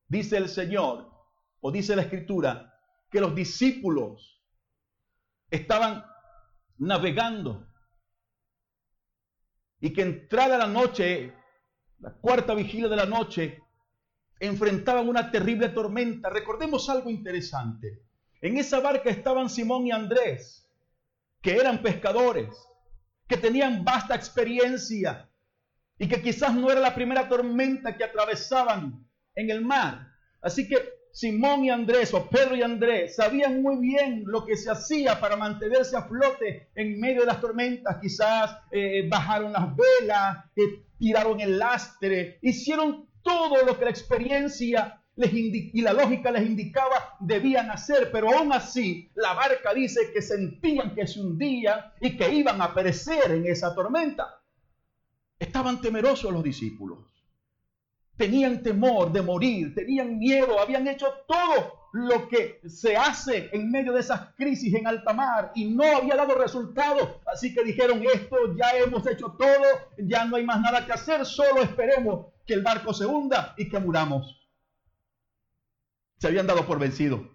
dice 0.07 0.37
el 0.37 0.49
Señor, 0.49 1.09
o 1.59 1.71
dice 1.71 1.95
la 1.95 2.03
escritura, 2.03 2.73
que 3.09 3.19
los 3.19 3.35
discípulos 3.35 4.41
estaban 5.49 6.05
navegando 6.77 7.67
y 9.79 9.91
que 9.91 10.01
entrada 10.01 10.57
la 10.57 10.67
noche, 10.67 11.33
la 12.01 12.11
cuarta 12.11 12.53
vigilia 12.53 12.89
de 12.89 12.95
la 12.95 13.05
noche, 13.05 13.61
enfrentaban 14.39 15.07
una 15.07 15.31
terrible 15.31 15.69
tormenta. 15.69 16.29
Recordemos 16.29 16.89
algo 16.89 17.09
interesante. 17.09 18.01
En 18.41 18.57
esa 18.57 18.79
barca 18.79 19.09
estaban 19.09 19.49
Simón 19.49 19.85
y 19.85 19.91
Andrés, 19.91 20.67
que 21.41 21.55
eran 21.55 21.81
pescadores, 21.81 22.49
que 23.27 23.37
tenían 23.37 23.83
vasta 23.85 24.15
experiencia 24.15 25.29
y 25.97 26.07
que 26.07 26.21
quizás 26.21 26.53
no 26.55 26.71
era 26.71 26.81
la 26.81 26.95
primera 26.95 27.29
tormenta 27.29 27.95
que 27.95 28.03
atravesaban 28.03 29.07
en 29.35 29.49
el 29.51 29.61
mar. 29.63 30.07
Así 30.41 30.67
que 30.67 31.01
Simón 31.13 31.65
y 31.65 31.69
Andrés, 31.69 32.13
o 32.13 32.27
Pedro 32.27 32.55
y 32.55 32.63
Andrés, 32.63 33.15
sabían 33.15 33.61
muy 33.61 33.77
bien 33.77 34.23
lo 34.25 34.45
que 34.45 34.55
se 34.55 34.71
hacía 34.71 35.19
para 35.19 35.35
mantenerse 35.35 35.95
a 35.95 36.03
flote 36.03 36.69
en 36.73 36.99
medio 36.99 37.21
de 37.21 37.27
las 37.27 37.41
tormentas. 37.41 37.97
Quizás 38.01 38.57
eh, 38.71 39.07
bajaron 39.07 39.51
las 39.51 39.75
velas, 39.75 40.45
eh, 40.55 40.83
tiraron 41.01 41.41
el 41.41 41.57
lastre, 41.57 42.37
hicieron 42.43 43.09
todo 43.23 43.65
lo 43.65 43.75
que 43.75 43.85
la 43.85 43.89
experiencia 43.89 45.01
les 45.15 45.33
y 45.33 45.81
la 45.81 45.93
lógica 45.93 46.29
les 46.29 46.45
indicaba 46.45 47.17
debían 47.19 47.71
hacer, 47.71 48.11
pero 48.11 48.29
aún 48.29 48.53
así 48.53 49.09
la 49.15 49.33
barca 49.33 49.73
dice 49.73 50.11
que 50.13 50.21
sentían 50.21 50.93
que 50.93 51.07
se 51.07 51.19
hundía 51.19 51.91
y 51.99 52.15
que 52.15 52.31
iban 52.31 52.61
a 52.61 52.75
perecer 52.75 53.31
en 53.31 53.47
esa 53.47 53.73
tormenta. 53.73 54.41
Estaban 55.39 55.81
temerosos 55.81 56.31
los 56.31 56.43
discípulos. 56.43 56.99
Tenían 58.15 58.61
temor 58.61 59.11
de 59.11 59.23
morir, 59.23 59.73
tenían 59.73 60.19
miedo, 60.19 60.59
habían 60.59 60.87
hecho 60.87 61.07
todo 61.27 61.80
lo 61.93 62.29
que 62.29 62.61
se 62.67 62.95
hace 62.95 63.49
en 63.51 63.69
medio 63.69 63.91
de 63.93 63.99
esas 63.99 64.33
crisis 64.35 64.73
en 64.73 64.87
alta 64.87 65.13
mar 65.13 65.51
y 65.55 65.65
no 65.65 65.83
había 65.83 66.15
dado 66.15 66.35
resultado. 66.35 67.21
Así 67.25 67.53
que 67.53 67.63
dijeron, 67.63 68.01
esto 68.13 68.55
ya 68.55 68.71
hemos 68.77 69.05
hecho 69.07 69.35
todo, 69.37 69.65
ya 69.97 70.25
no 70.25 70.37
hay 70.37 70.45
más 70.45 70.61
nada 70.61 70.85
que 70.85 70.93
hacer, 70.93 71.25
solo 71.25 71.61
esperemos 71.61 72.27
que 72.45 72.53
el 72.53 72.61
barco 72.61 72.93
se 72.93 73.05
hunda 73.05 73.53
y 73.57 73.69
que 73.69 73.79
muramos. 73.79 74.47
Se 76.17 76.27
habían 76.27 76.47
dado 76.47 76.65
por 76.65 76.79
vencido. 76.79 77.29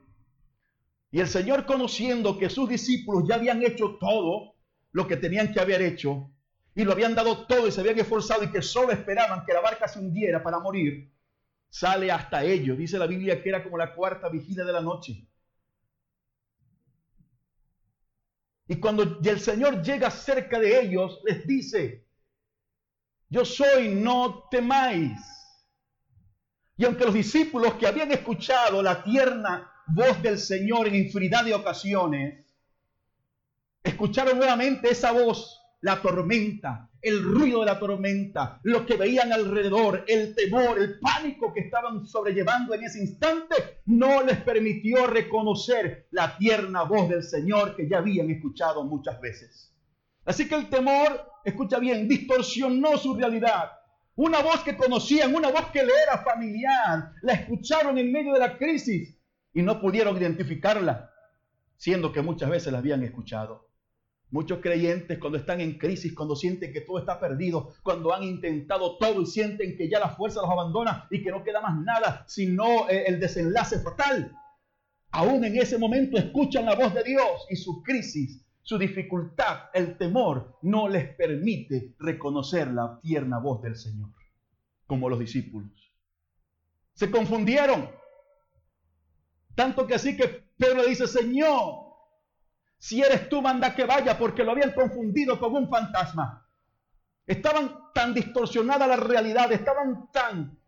Y 1.10 1.20
el 1.20 1.28
Señor 1.28 1.66
conociendo 1.66 2.38
que 2.38 2.50
sus 2.50 2.68
discípulos 2.68 3.24
ya 3.28 3.36
habían 3.36 3.62
hecho 3.62 3.96
todo 4.00 4.54
lo 4.92 5.06
que 5.06 5.16
tenían 5.16 5.52
que 5.52 5.60
haber 5.60 5.82
hecho, 5.82 6.30
y 6.74 6.84
lo 6.84 6.92
habían 6.92 7.14
dado 7.14 7.46
todo 7.46 7.66
y 7.66 7.72
se 7.72 7.80
habían 7.80 7.98
esforzado 7.98 8.44
y 8.44 8.50
que 8.50 8.60
solo 8.60 8.92
esperaban 8.92 9.44
que 9.46 9.54
la 9.54 9.62
barca 9.62 9.88
se 9.88 9.98
hundiera 9.98 10.42
para 10.42 10.58
morir, 10.58 11.10
sale 11.68 12.10
hasta 12.10 12.44
ellos. 12.44 12.78
Dice 12.78 12.98
la 12.98 13.06
Biblia 13.06 13.42
que 13.42 13.48
era 13.48 13.62
como 13.62 13.78
la 13.78 13.94
cuarta 13.94 14.28
vigilia 14.28 14.64
de 14.64 14.72
la 14.72 14.80
noche. 14.80 15.26
Y 18.68 18.76
cuando 18.76 19.20
el 19.22 19.40
Señor 19.40 19.82
llega 19.82 20.10
cerca 20.10 20.58
de 20.58 20.80
ellos, 20.80 21.20
les 21.24 21.46
dice, 21.46 22.06
yo 23.28 23.44
soy, 23.44 23.88
no 23.88 24.48
temáis. 24.50 25.20
Y 26.76 26.84
aunque 26.84 27.04
los 27.04 27.14
discípulos 27.14 27.74
que 27.74 27.86
habían 27.86 28.10
escuchado 28.10 28.82
la 28.82 29.02
tierna 29.02 29.70
voz 29.86 30.20
del 30.22 30.38
Señor 30.38 30.88
en 30.88 30.96
infinidad 30.96 31.44
de 31.44 31.54
ocasiones, 31.54 32.44
escucharon 33.82 34.36
nuevamente 34.36 34.90
esa 34.90 35.12
voz 35.12 35.60
la 35.80 36.02
tormenta, 36.02 36.90
el 37.02 37.22
ruido 37.22 37.60
de 37.60 37.66
la 37.66 37.78
tormenta, 37.78 38.60
lo 38.62 38.84
que 38.86 38.96
veían 38.96 39.32
alrededor, 39.32 40.04
el 40.08 40.34
temor, 40.34 40.78
el 40.78 40.98
pánico 40.98 41.52
que 41.52 41.60
estaban 41.60 42.06
sobrellevando 42.06 42.74
en 42.74 42.84
ese 42.84 43.00
instante, 43.00 43.80
no 43.86 44.22
les 44.22 44.38
permitió 44.38 45.06
reconocer 45.06 46.08
la 46.10 46.36
tierna 46.36 46.82
voz 46.82 47.08
del 47.08 47.22
Señor 47.22 47.76
que 47.76 47.88
ya 47.88 47.98
habían 47.98 48.30
escuchado 48.30 48.84
muchas 48.84 49.20
veces. 49.20 49.72
Así 50.24 50.48
que 50.48 50.56
el 50.56 50.68
temor, 50.68 51.24
escucha 51.44 51.78
bien, 51.78 52.08
distorsionó 52.08 52.96
su 52.96 53.14
realidad. 53.14 53.70
Una 54.16 54.40
voz 54.40 54.62
que 54.62 54.76
conocían, 54.76 55.34
una 55.34 55.50
voz 55.50 55.66
que 55.66 55.84
le 55.84 55.92
era 56.02 56.18
familiar, 56.18 57.12
la 57.22 57.32
escucharon 57.34 57.98
en 57.98 58.10
medio 58.10 58.32
de 58.32 58.40
la 58.40 58.56
crisis 58.56 59.16
y 59.52 59.62
no 59.62 59.80
pudieron 59.80 60.16
identificarla, 60.16 61.10
siendo 61.76 62.12
que 62.12 62.22
muchas 62.22 62.50
veces 62.50 62.72
la 62.72 62.78
habían 62.78 63.02
escuchado. 63.04 63.65
Muchos 64.30 64.58
creyentes 64.60 65.18
cuando 65.18 65.38
están 65.38 65.60
en 65.60 65.78
crisis, 65.78 66.12
cuando 66.12 66.34
sienten 66.34 66.72
que 66.72 66.80
todo 66.80 66.98
está 66.98 67.20
perdido, 67.20 67.74
cuando 67.82 68.12
han 68.12 68.24
intentado 68.24 68.98
todo 68.98 69.22
y 69.22 69.26
sienten 69.26 69.76
que 69.76 69.88
ya 69.88 70.00
la 70.00 70.10
fuerza 70.10 70.40
los 70.42 70.50
abandona 70.50 71.06
y 71.10 71.22
que 71.22 71.30
no 71.30 71.44
queda 71.44 71.60
más 71.60 71.80
nada, 71.84 72.24
sino 72.26 72.88
eh, 72.88 73.04
el 73.06 73.20
desenlace 73.20 73.78
fatal. 73.80 74.36
Aún 75.12 75.44
en 75.44 75.56
ese 75.56 75.78
momento 75.78 76.18
escuchan 76.18 76.66
la 76.66 76.74
voz 76.74 76.92
de 76.92 77.04
Dios 77.04 77.46
y 77.48 77.56
su 77.56 77.82
crisis, 77.82 78.44
su 78.62 78.76
dificultad, 78.78 79.70
el 79.72 79.96
temor, 79.96 80.58
no 80.62 80.88
les 80.88 81.14
permite 81.14 81.94
reconocer 82.00 82.68
la 82.68 82.98
tierna 83.00 83.38
voz 83.38 83.62
del 83.62 83.76
Señor, 83.76 84.10
como 84.88 85.08
los 85.08 85.20
discípulos. 85.20 85.70
Se 86.94 87.10
confundieron. 87.10 87.88
Tanto 89.54 89.86
que 89.86 89.94
así 89.94 90.16
que 90.16 90.26
Pedro 90.58 90.84
dice, 90.84 91.06
Señor, 91.06 91.85
si 92.78 93.02
eres 93.02 93.28
tú, 93.28 93.42
manda 93.42 93.74
que 93.74 93.84
vaya, 93.84 94.18
porque 94.18 94.44
lo 94.44 94.52
habían 94.52 94.72
confundido 94.72 95.38
con 95.38 95.54
un 95.54 95.68
fantasma. 95.68 96.46
Estaban 97.26 97.92
tan 97.94 98.14
distorsionada 98.14 98.86
la 98.86 98.96
realidad, 98.96 99.50
estaban 99.50 100.10
tan 100.12 100.58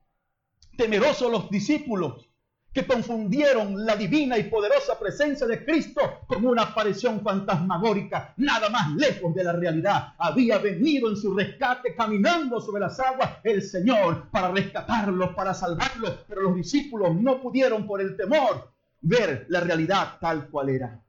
temerosos 0.76 1.30
los 1.30 1.50
discípulos 1.50 2.28
que 2.72 2.86
confundieron 2.86 3.84
la 3.84 3.96
divina 3.96 4.38
y 4.38 4.44
poderosa 4.44 4.98
presencia 4.98 5.46
de 5.46 5.64
Cristo 5.64 6.00
con 6.26 6.44
una 6.46 6.62
aparición 6.62 7.22
fantasmagórica, 7.22 8.34
nada 8.36 8.68
más 8.68 8.94
lejos 8.94 9.34
de 9.34 9.44
la 9.44 9.52
realidad. 9.52 10.14
Había 10.18 10.58
venido 10.58 11.08
en 11.08 11.16
su 11.16 11.34
rescate 11.34 11.94
caminando 11.94 12.60
sobre 12.60 12.80
las 12.80 13.00
aguas 13.00 13.38
el 13.42 13.62
Señor 13.62 14.30
para 14.30 14.50
rescatarlos, 14.50 15.34
para 15.34 15.54
salvarlos, 15.54 16.24
pero 16.28 16.42
los 16.42 16.54
discípulos 16.54 17.14
no 17.14 17.40
pudieron 17.40 17.86
por 17.86 18.00
el 18.00 18.16
temor 18.16 18.70
ver 19.00 19.46
la 19.48 19.60
realidad 19.60 20.18
tal 20.20 20.48
cual 20.48 20.68
era. 20.68 21.02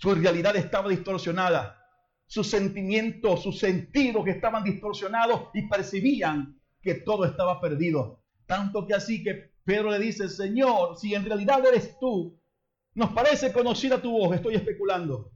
Su 0.00 0.14
realidad 0.14 0.56
estaba 0.56 0.88
distorsionada. 0.88 1.76
Sus 2.26 2.48
sentimientos, 2.48 3.42
sus 3.42 3.58
sentidos 3.58 4.26
estaban 4.28 4.64
distorsionados 4.64 5.50
y 5.52 5.68
percibían 5.68 6.58
que 6.80 6.94
todo 6.94 7.26
estaba 7.26 7.60
perdido. 7.60 8.22
Tanto 8.46 8.86
que 8.86 8.94
así 8.94 9.22
que 9.22 9.52
Pedro 9.62 9.90
le 9.90 9.98
dice, 9.98 10.30
Señor, 10.30 10.96
si 10.96 11.14
en 11.14 11.26
realidad 11.26 11.62
eres 11.66 11.98
tú, 11.98 12.40
nos 12.94 13.10
parece 13.10 13.52
conocida 13.52 14.00
tu 14.00 14.12
voz, 14.12 14.34
estoy 14.34 14.54
especulando. 14.54 15.32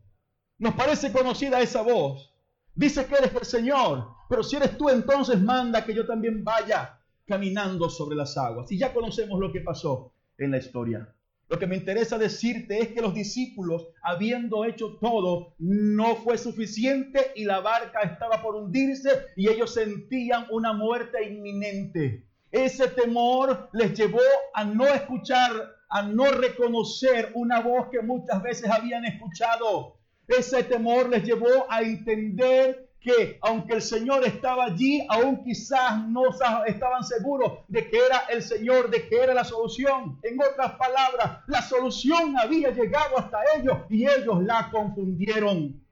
Nos 0.57 0.74
parece 0.74 1.12
conocida 1.12 1.61
esa 1.61 1.83
voz. 1.83 2.35
Dice 2.74 3.05
que 3.05 3.16
eres 3.16 3.35
el 3.35 3.44
Señor, 3.44 4.09
pero 4.31 4.42
si 4.42 4.57
eres 4.57 4.79
tú, 4.79 4.88
entonces 4.88 5.42
manda 5.42 5.85
que 5.85 5.94
yo 5.94 6.07
también 6.07 6.42
vaya 6.42 6.98
caminando 7.27 7.90
sobre 7.90 8.16
las 8.16 8.35
aguas. 8.38 8.72
Y 8.72 8.79
ya 8.79 8.94
conocemos 8.94 9.38
lo 9.38 9.53
que 9.53 9.61
pasó 9.61 10.14
en 10.38 10.53
la 10.53 10.57
historia. 10.57 11.14
Lo 11.48 11.59
que 11.59 11.66
me 11.66 11.76
interesa 11.76 12.16
decirte 12.16 12.80
es 12.80 12.88
que 12.88 13.02
los 13.02 13.14
discípulos, 13.14 13.88
habiendo 14.02 14.64
hecho 14.64 14.96
todo, 15.00 15.54
no 15.59 16.16
fue 16.16 16.38
suficiente 16.38 17.33
y 17.37 17.44
la 17.44 17.61
barca 17.61 18.00
estaba 18.00 18.42
por 18.42 18.57
hundirse 18.57 19.11
y 19.37 19.48
ellos 19.48 19.74
sentían 19.74 20.46
una 20.50 20.72
muerte 20.72 21.22
inminente. 21.28 22.26
Ese 22.50 22.88
temor 22.88 23.68
les 23.72 23.94
llevó 23.94 24.20
a 24.54 24.64
no 24.64 24.87
escuchar, 24.87 25.50
a 25.88 26.02
no 26.02 26.30
reconocer 26.30 27.30
una 27.35 27.61
voz 27.61 27.88
que 27.90 28.00
muchas 28.00 28.42
veces 28.42 28.70
habían 28.70 29.04
escuchado. 29.04 29.98
Ese 30.26 30.62
temor 30.62 31.11
les 31.11 31.24
llevó 31.24 31.66
a 31.68 31.83
entender 31.83 32.83
que 33.04 33.38
aunque 33.42 33.74
el 33.74 33.82
Señor 33.82 34.24
estaba 34.24 34.64
allí, 34.64 35.06
aún 35.10 35.44
quizás 35.44 36.08
no 36.08 36.22
estaban 36.66 37.04
seguros 37.04 37.58
de 37.68 37.90
que 37.90 37.98
era 37.98 38.20
el 38.30 38.42
Señor, 38.42 38.88
de 38.88 39.06
que 39.06 39.16
era 39.16 39.34
la 39.34 39.44
solución. 39.44 40.18
En 40.22 40.40
otras 40.40 40.72
palabras, 40.76 41.42
la 41.46 41.60
solución 41.60 42.34
había 42.38 42.70
llegado 42.70 43.18
hasta 43.18 43.40
ellos 43.58 43.76
y 43.90 44.06
ellos 44.06 44.42
la 44.42 44.70
confundieron. 44.70 45.84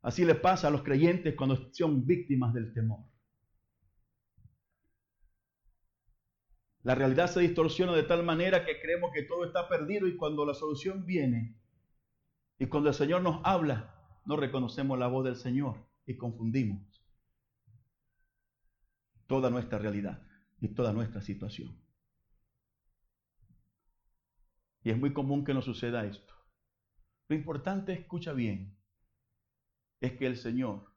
Así 0.00 0.24
le 0.24 0.34
pasa 0.34 0.68
a 0.68 0.70
los 0.70 0.82
creyentes 0.82 1.34
cuando 1.36 1.70
son 1.72 2.06
víctimas 2.06 2.54
del 2.54 2.72
temor. 2.72 3.00
La 6.84 6.94
realidad 6.94 7.26
se 7.26 7.40
distorsiona 7.40 7.92
de 7.92 8.04
tal 8.04 8.22
manera 8.22 8.64
que 8.64 8.80
creemos 8.80 9.10
que 9.12 9.24
todo 9.24 9.44
está 9.44 9.68
perdido 9.68 10.06
y 10.06 10.16
cuando 10.16 10.46
la 10.46 10.54
solución 10.54 11.04
viene 11.04 11.54
y 12.58 12.64
cuando 12.64 12.88
el 12.88 12.94
Señor 12.94 13.20
nos 13.20 13.42
habla, 13.44 13.94
no 14.24 14.36
reconocemos 14.36 14.98
la 14.98 15.08
voz 15.08 15.26
del 15.26 15.36
Señor 15.36 15.87
y 16.08 16.16
confundimos 16.16 16.80
toda 19.26 19.50
nuestra 19.50 19.78
realidad 19.78 20.26
y 20.58 20.68
toda 20.68 20.92
nuestra 20.94 21.20
situación. 21.20 21.78
Y 24.82 24.90
es 24.90 24.98
muy 24.98 25.12
común 25.12 25.44
que 25.44 25.52
nos 25.52 25.66
suceda 25.66 26.06
esto. 26.06 26.34
Lo 27.28 27.36
importante, 27.36 27.92
escucha 27.92 28.32
bien, 28.32 28.74
es 30.00 30.12
que 30.12 30.26
el 30.26 30.38
Señor, 30.38 30.94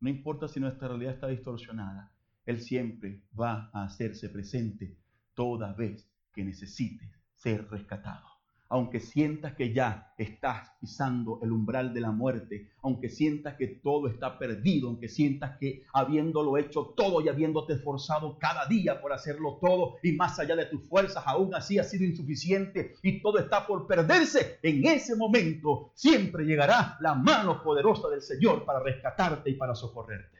no 0.00 0.10
importa 0.10 0.48
si 0.48 0.58
nuestra 0.58 0.88
realidad 0.88 1.14
está 1.14 1.28
distorsionada, 1.28 2.12
Él 2.44 2.60
siempre 2.60 3.22
va 3.38 3.70
a 3.72 3.84
hacerse 3.84 4.28
presente 4.28 4.98
toda 5.34 5.72
vez 5.72 6.10
que 6.32 6.42
necesite 6.44 7.12
ser 7.36 7.70
rescatado 7.70 8.27
aunque 8.70 9.00
sientas 9.00 9.54
que 9.54 9.72
ya 9.72 10.12
estás 10.18 10.70
pisando 10.80 11.40
el 11.42 11.52
umbral 11.52 11.94
de 11.94 12.00
la 12.00 12.10
muerte, 12.10 12.70
aunque 12.82 13.08
sientas 13.08 13.54
que 13.56 13.66
todo 13.66 14.08
está 14.08 14.38
perdido, 14.38 14.88
aunque 14.88 15.08
sientas 15.08 15.56
que 15.58 15.84
habiéndolo 15.92 16.58
hecho 16.58 16.92
todo 16.96 17.20
y 17.20 17.28
habiéndote 17.28 17.74
esforzado 17.74 18.38
cada 18.38 18.66
día 18.66 19.00
por 19.00 19.12
hacerlo 19.12 19.58
todo 19.60 19.96
y 20.02 20.12
más 20.12 20.38
allá 20.38 20.54
de 20.56 20.66
tus 20.66 20.86
fuerzas, 20.86 21.24
aún 21.26 21.54
así 21.54 21.78
ha 21.78 21.84
sido 21.84 22.04
insuficiente 22.04 22.94
y 23.02 23.22
todo 23.22 23.38
está 23.38 23.66
por 23.66 23.86
perderse, 23.86 24.58
en 24.62 24.86
ese 24.86 25.16
momento 25.16 25.92
siempre 25.94 26.44
llegará 26.44 26.96
la 27.00 27.14
mano 27.14 27.62
poderosa 27.62 28.08
del 28.08 28.22
Señor 28.22 28.64
para 28.64 28.80
rescatarte 28.80 29.50
y 29.50 29.54
para 29.54 29.74
socorrerte. 29.74 30.36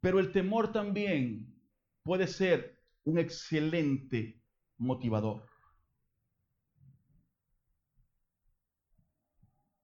Pero 0.00 0.18
el 0.18 0.32
temor 0.32 0.72
también 0.72 1.54
puede 2.02 2.26
ser 2.26 2.80
un 3.04 3.18
excelente 3.18 4.39
motivador. 4.80 5.46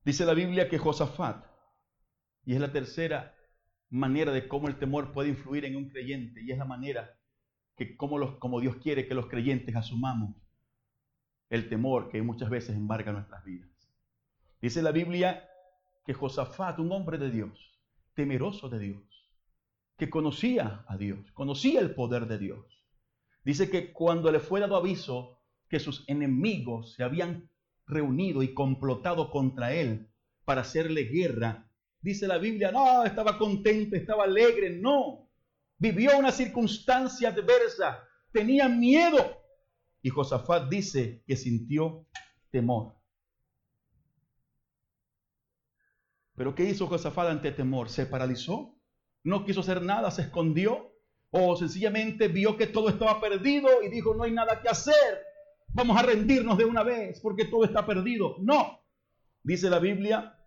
Dice 0.04 0.24
la 0.24 0.34
Biblia 0.34 0.68
que 0.68 0.78
Josafat, 0.78 1.44
y 2.44 2.54
es 2.54 2.60
la 2.60 2.72
tercera 2.72 3.34
manera 3.90 4.32
de 4.32 4.48
cómo 4.48 4.68
el 4.68 4.78
temor 4.78 5.12
puede 5.12 5.28
influir 5.28 5.64
en 5.64 5.76
un 5.76 5.88
creyente, 5.88 6.42
y 6.42 6.50
es 6.50 6.58
la 6.58 6.64
manera 6.64 7.18
que 7.76 7.96
como, 7.96 8.60
Dios 8.60 8.76
quiere 8.76 9.06
que 9.06 9.14
los 9.14 9.26
creyentes 9.26 9.76
asumamos 9.76 10.34
el 11.50 11.68
temor 11.68 12.08
que 12.08 12.22
muchas 12.22 12.50
veces 12.50 12.74
embarga 12.74 13.12
nuestras 13.12 13.44
vidas. 13.44 13.70
Dice 14.60 14.82
la 14.82 14.92
Biblia 14.92 15.48
que 16.04 16.14
Josafat, 16.14 16.78
un 16.78 16.90
hombre 16.90 17.18
de 17.18 17.30
Dios, 17.30 17.78
temeroso 18.14 18.68
de 18.68 18.78
Dios, 18.78 19.02
que 19.96 20.08
conocía 20.08 20.84
a 20.88 20.96
Dios, 20.96 21.30
conocía 21.32 21.80
el 21.80 21.94
poder 21.94 22.26
de 22.26 22.38
Dios, 22.38 22.75
Dice 23.46 23.70
que 23.70 23.92
cuando 23.92 24.32
le 24.32 24.40
fue 24.40 24.58
dado 24.58 24.74
aviso 24.74 25.38
que 25.68 25.78
sus 25.78 26.02
enemigos 26.08 26.94
se 26.94 27.04
habían 27.04 27.48
reunido 27.86 28.42
y 28.42 28.52
complotado 28.52 29.30
contra 29.30 29.72
él 29.72 30.10
para 30.44 30.62
hacerle 30.62 31.04
guerra, 31.04 31.70
dice 32.00 32.26
la 32.26 32.38
Biblia, 32.38 32.72
no, 32.72 33.04
estaba 33.04 33.38
contento, 33.38 33.94
estaba 33.94 34.24
alegre, 34.24 34.70
no. 34.70 35.30
Vivió 35.78 36.18
una 36.18 36.32
circunstancia 36.32 37.28
adversa, 37.28 38.02
tenía 38.32 38.68
miedo. 38.68 39.40
Y 40.02 40.10
Josafat 40.10 40.68
dice 40.68 41.22
que 41.24 41.36
sintió 41.36 42.04
temor. 42.50 42.96
Pero 46.34 46.52
¿qué 46.56 46.64
hizo 46.64 46.88
Josafat 46.88 47.28
ante 47.28 47.52
temor? 47.52 47.90
Se 47.90 48.06
paralizó, 48.06 48.76
no 49.22 49.44
quiso 49.44 49.60
hacer 49.60 49.82
nada, 49.82 50.10
se 50.10 50.22
escondió 50.22 50.95
o 51.30 51.56
sencillamente 51.56 52.28
vio 52.28 52.56
que 52.56 52.66
todo 52.66 52.88
estaba 52.88 53.20
perdido 53.20 53.82
y 53.82 53.88
dijo, 53.88 54.14
no 54.14 54.24
hay 54.24 54.32
nada 54.32 54.60
que 54.60 54.68
hacer, 54.68 55.22
vamos 55.68 55.96
a 55.96 56.02
rendirnos 56.02 56.56
de 56.56 56.64
una 56.64 56.82
vez 56.82 57.20
porque 57.20 57.44
todo 57.44 57.64
está 57.64 57.86
perdido. 57.86 58.36
No, 58.40 58.80
dice 59.42 59.70
la 59.70 59.78
Biblia 59.78 60.38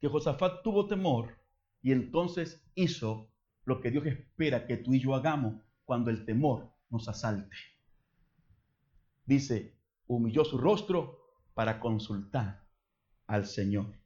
que 0.00 0.08
Josafat 0.08 0.62
tuvo 0.62 0.86
temor 0.86 1.38
y 1.82 1.92
entonces 1.92 2.62
hizo 2.74 3.30
lo 3.64 3.80
que 3.80 3.90
Dios 3.90 4.06
espera 4.06 4.66
que 4.66 4.76
tú 4.76 4.94
y 4.94 5.00
yo 5.00 5.14
hagamos 5.14 5.62
cuando 5.84 6.10
el 6.10 6.24
temor 6.24 6.72
nos 6.88 7.08
asalte. 7.08 7.56
Dice, 9.24 9.76
humilló 10.06 10.44
su 10.44 10.58
rostro 10.58 11.18
para 11.54 11.78
consultar 11.78 12.64
al 13.26 13.46
Señor. 13.46 13.99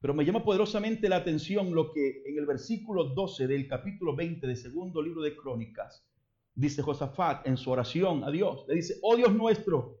Pero 0.00 0.14
me 0.14 0.24
llama 0.24 0.42
poderosamente 0.42 1.08
la 1.08 1.16
atención 1.16 1.74
lo 1.74 1.92
que 1.92 2.22
en 2.24 2.38
el 2.38 2.46
versículo 2.46 3.04
12 3.04 3.46
del 3.46 3.68
capítulo 3.68 4.16
20 4.16 4.46
del 4.46 4.56
segundo 4.56 5.02
libro 5.02 5.22
de 5.22 5.36
Crónicas 5.36 6.06
dice 6.54 6.82
Josafat 6.82 7.46
en 7.46 7.56
su 7.56 7.70
oración 7.70 8.24
a 8.24 8.30
Dios. 8.30 8.64
Le 8.66 8.76
dice, 8.76 8.98
oh 9.02 9.16
Dios 9.16 9.32
nuestro, 9.32 10.00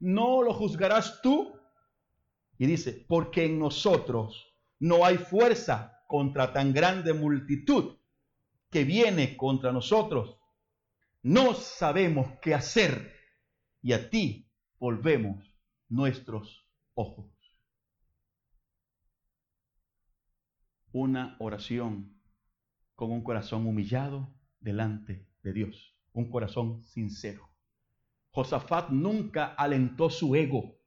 ¿no 0.00 0.42
lo 0.42 0.52
juzgarás 0.52 1.20
tú? 1.22 1.52
Y 2.58 2.66
dice, 2.66 3.04
porque 3.06 3.44
en 3.44 3.58
nosotros 3.58 4.52
no 4.78 5.04
hay 5.04 5.16
fuerza 5.16 6.02
contra 6.08 6.52
tan 6.52 6.72
grande 6.72 7.12
multitud 7.12 7.96
que 8.70 8.84
viene 8.84 9.36
contra 9.36 9.72
nosotros. 9.72 10.38
No 11.22 11.54
sabemos 11.54 12.38
qué 12.40 12.54
hacer 12.54 13.12
y 13.82 13.92
a 13.92 14.10
ti 14.10 14.48
volvemos 14.78 15.54
nuestros 15.88 16.66
ojos. 16.94 17.35
Una 20.98 21.36
oración 21.40 22.18
con 22.94 23.12
un 23.12 23.22
corazón 23.22 23.66
humillado 23.66 24.34
delante 24.60 25.28
de 25.42 25.52
Dios, 25.52 25.94
un 26.14 26.30
corazón 26.30 26.82
sincero. 26.84 27.50
Josafat 28.30 28.88
nunca 28.88 29.48
alentó 29.58 30.08
su 30.08 30.34
ego. 30.34 30.78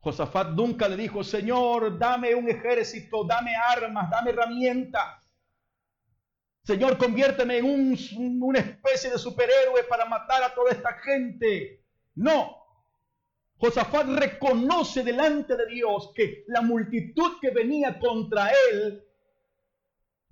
Josafat 0.00 0.48
nunca 0.48 0.88
le 0.88 0.96
dijo, 0.96 1.22
Señor, 1.22 1.96
dame 1.96 2.34
un 2.34 2.48
ejército, 2.48 3.22
dame 3.24 3.54
armas, 3.54 4.10
dame 4.10 4.30
herramientas. 4.32 5.32
Señor, 6.64 6.98
conviérteme 6.98 7.58
en 7.58 7.64
un, 7.64 8.42
una 8.42 8.58
especie 8.58 9.10
de 9.10 9.18
superhéroe 9.18 9.84
para 9.88 10.06
matar 10.06 10.42
a 10.42 10.52
toda 10.52 10.72
esta 10.72 10.94
gente. 10.94 11.84
No. 12.16 12.61
Josafat 13.62 14.08
reconoce 14.18 15.04
delante 15.04 15.56
de 15.56 15.66
Dios 15.66 16.10
que 16.16 16.42
la 16.48 16.62
multitud 16.62 17.38
que 17.40 17.50
venía 17.50 17.96
contra 18.00 18.50
él 18.72 19.04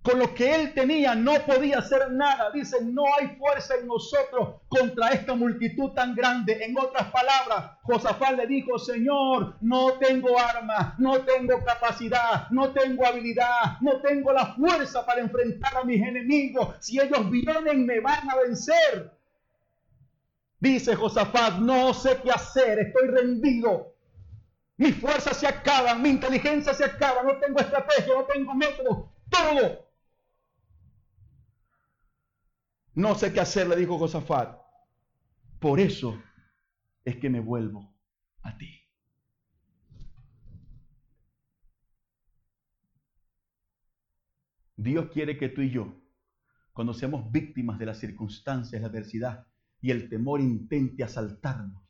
con 0.03 0.19
lo 0.19 0.35
que 0.35 0.53
él 0.53 0.75
tenía 0.75 1.15
no 1.15 1.35
podía 1.47 1.79
hacer 1.79 2.11
nada. 2.11 2.51
Dice, 2.51 2.79
no 2.83 3.05
hay 3.15 3.29
fuerza 3.39 3.77
en 3.77 3.87
nosotros 3.87 4.63
contra 4.67 5.11
esta 5.11 5.37
multitud 5.37 5.93
tan 5.93 6.17
grande. 6.17 6.59
En 6.61 6.77
otras 6.77 7.13
palabras, 7.13 7.79
Josafat 7.83 8.37
le 8.37 8.49
dijo, 8.49 8.81
Señor, 8.81 9.59
no 9.61 9.93
tengo 10.01 10.37
armas, 10.37 10.99
no 10.99 11.21
tengo 11.21 11.65
capacidad, 11.65 12.51
no 12.51 12.73
tengo 12.73 13.07
habilidad, 13.07 13.79
no 13.81 14.01
tengo 14.01 14.33
la 14.33 14.55
fuerza 14.55 15.07
para 15.07 15.21
enfrentar 15.21 15.77
a 15.77 15.85
mis 15.85 16.03
enemigos. 16.03 16.75
Si 16.81 16.99
ellos 16.99 17.31
vienen, 17.31 17.87
me 17.87 18.01
van 18.01 18.29
a 18.29 18.35
vencer. 18.43 19.20
Dice 20.61 20.95
Josafat, 20.95 21.59
no 21.59 21.95
sé 21.95 22.21
qué 22.23 22.31
hacer, 22.31 22.79
estoy 22.79 23.09
rendido. 23.09 23.97
Mis 24.77 24.95
fuerzas 24.95 25.39
se 25.39 25.47
acaban, 25.47 26.03
mi 26.03 26.11
inteligencia 26.11 26.75
se 26.75 26.85
acaba, 26.85 27.23
no 27.23 27.39
tengo 27.39 27.61
estrategia, 27.61 28.15
no 28.15 28.25
tengo 28.25 28.55
método, 28.55 29.13
todo 29.31 29.91
No 32.95 33.15
sé 33.15 33.33
qué 33.33 33.41
hacer, 33.41 33.67
le 33.69 33.77
dijo 33.77 33.99
Josafat. 33.99 34.59
Por 35.59 35.81
eso 35.81 36.23
es 37.05 37.17
que 37.17 37.31
me 37.31 37.41
vuelvo 37.41 37.95
a 38.43 38.57
ti. 38.59 38.69
Dios 44.77 45.11
quiere 45.13 45.39
que 45.39 45.49
tú 45.49 45.63
y 45.63 45.71
yo, 45.71 45.95
cuando 46.73 46.93
seamos 46.93 47.31
víctimas 47.31 47.79
de 47.79 47.87
las 47.87 47.99
circunstancias, 47.99 48.81
la 48.81 48.89
adversidad 48.89 49.50
y 49.83 49.91
el 49.91 50.09
temor 50.09 50.41
intente 50.41 51.03
asaltarnos 51.05 51.83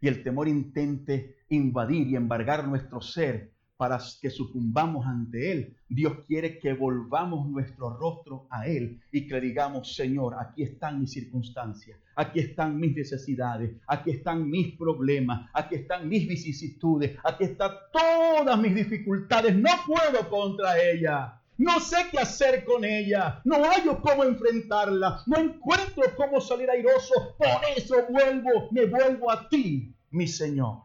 y 0.00 0.08
el 0.08 0.22
temor 0.22 0.48
intente 0.48 1.36
invadir 1.50 2.08
y 2.08 2.16
embargar 2.16 2.66
nuestro 2.66 3.00
ser, 3.00 3.52
para 3.80 3.98
que 4.20 4.28
sucumbamos 4.28 5.06
ante 5.06 5.52
Él. 5.52 5.74
Dios 5.88 6.18
quiere 6.26 6.58
que 6.58 6.74
volvamos 6.74 7.48
nuestro 7.48 7.96
rostro 7.96 8.46
a 8.50 8.66
Él 8.66 9.00
y 9.10 9.26
que 9.26 9.36
le 9.36 9.40
digamos, 9.40 9.96
Señor, 9.96 10.36
aquí 10.38 10.64
están 10.64 11.00
mis 11.00 11.12
circunstancias, 11.12 11.98
aquí 12.14 12.40
están 12.40 12.78
mis 12.78 12.94
necesidades, 12.94 13.74
aquí 13.86 14.10
están 14.10 14.50
mis 14.50 14.76
problemas, 14.76 15.48
aquí 15.54 15.76
están 15.76 16.10
mis 16.10 16.28
vicisitudes, 16.28 17.16
aquí 17.24 17.44
están 17.44 17.70
todas 17.90 18.60
mis 18.60 18.74
dificultades. 18.74 19.56
No 19.56 19.70
puedo 19.86 20.28
contra 20.28 20.78
ella. 20.78 21.39
No 21.60 21.78
sé 21.78 22.08
qué 22.10 22.18
hacer 22.18 22.64
con 22.64 22.86
ella. 22.86 23.42
No 23.44 23.62
hallo 23.62 24.00
cómo 24.00 24.24
enfrentarla. 24.24 25.22
No 25.26 25.36
encuentro 25.36 26.04
cómo 26.16 26.40
salir 26.40 26.70
airoso. 26.70 27.36
Por 27.36 27.60
eso 27.76 28.06
vuelvo, 28.08 28.70
me 28.70 28.86
vuelvo 28.86 29.30
a 29.30 29.46
ti, 29.46 29.94
mi 30.08 30.26
Señor. 30.26 30.84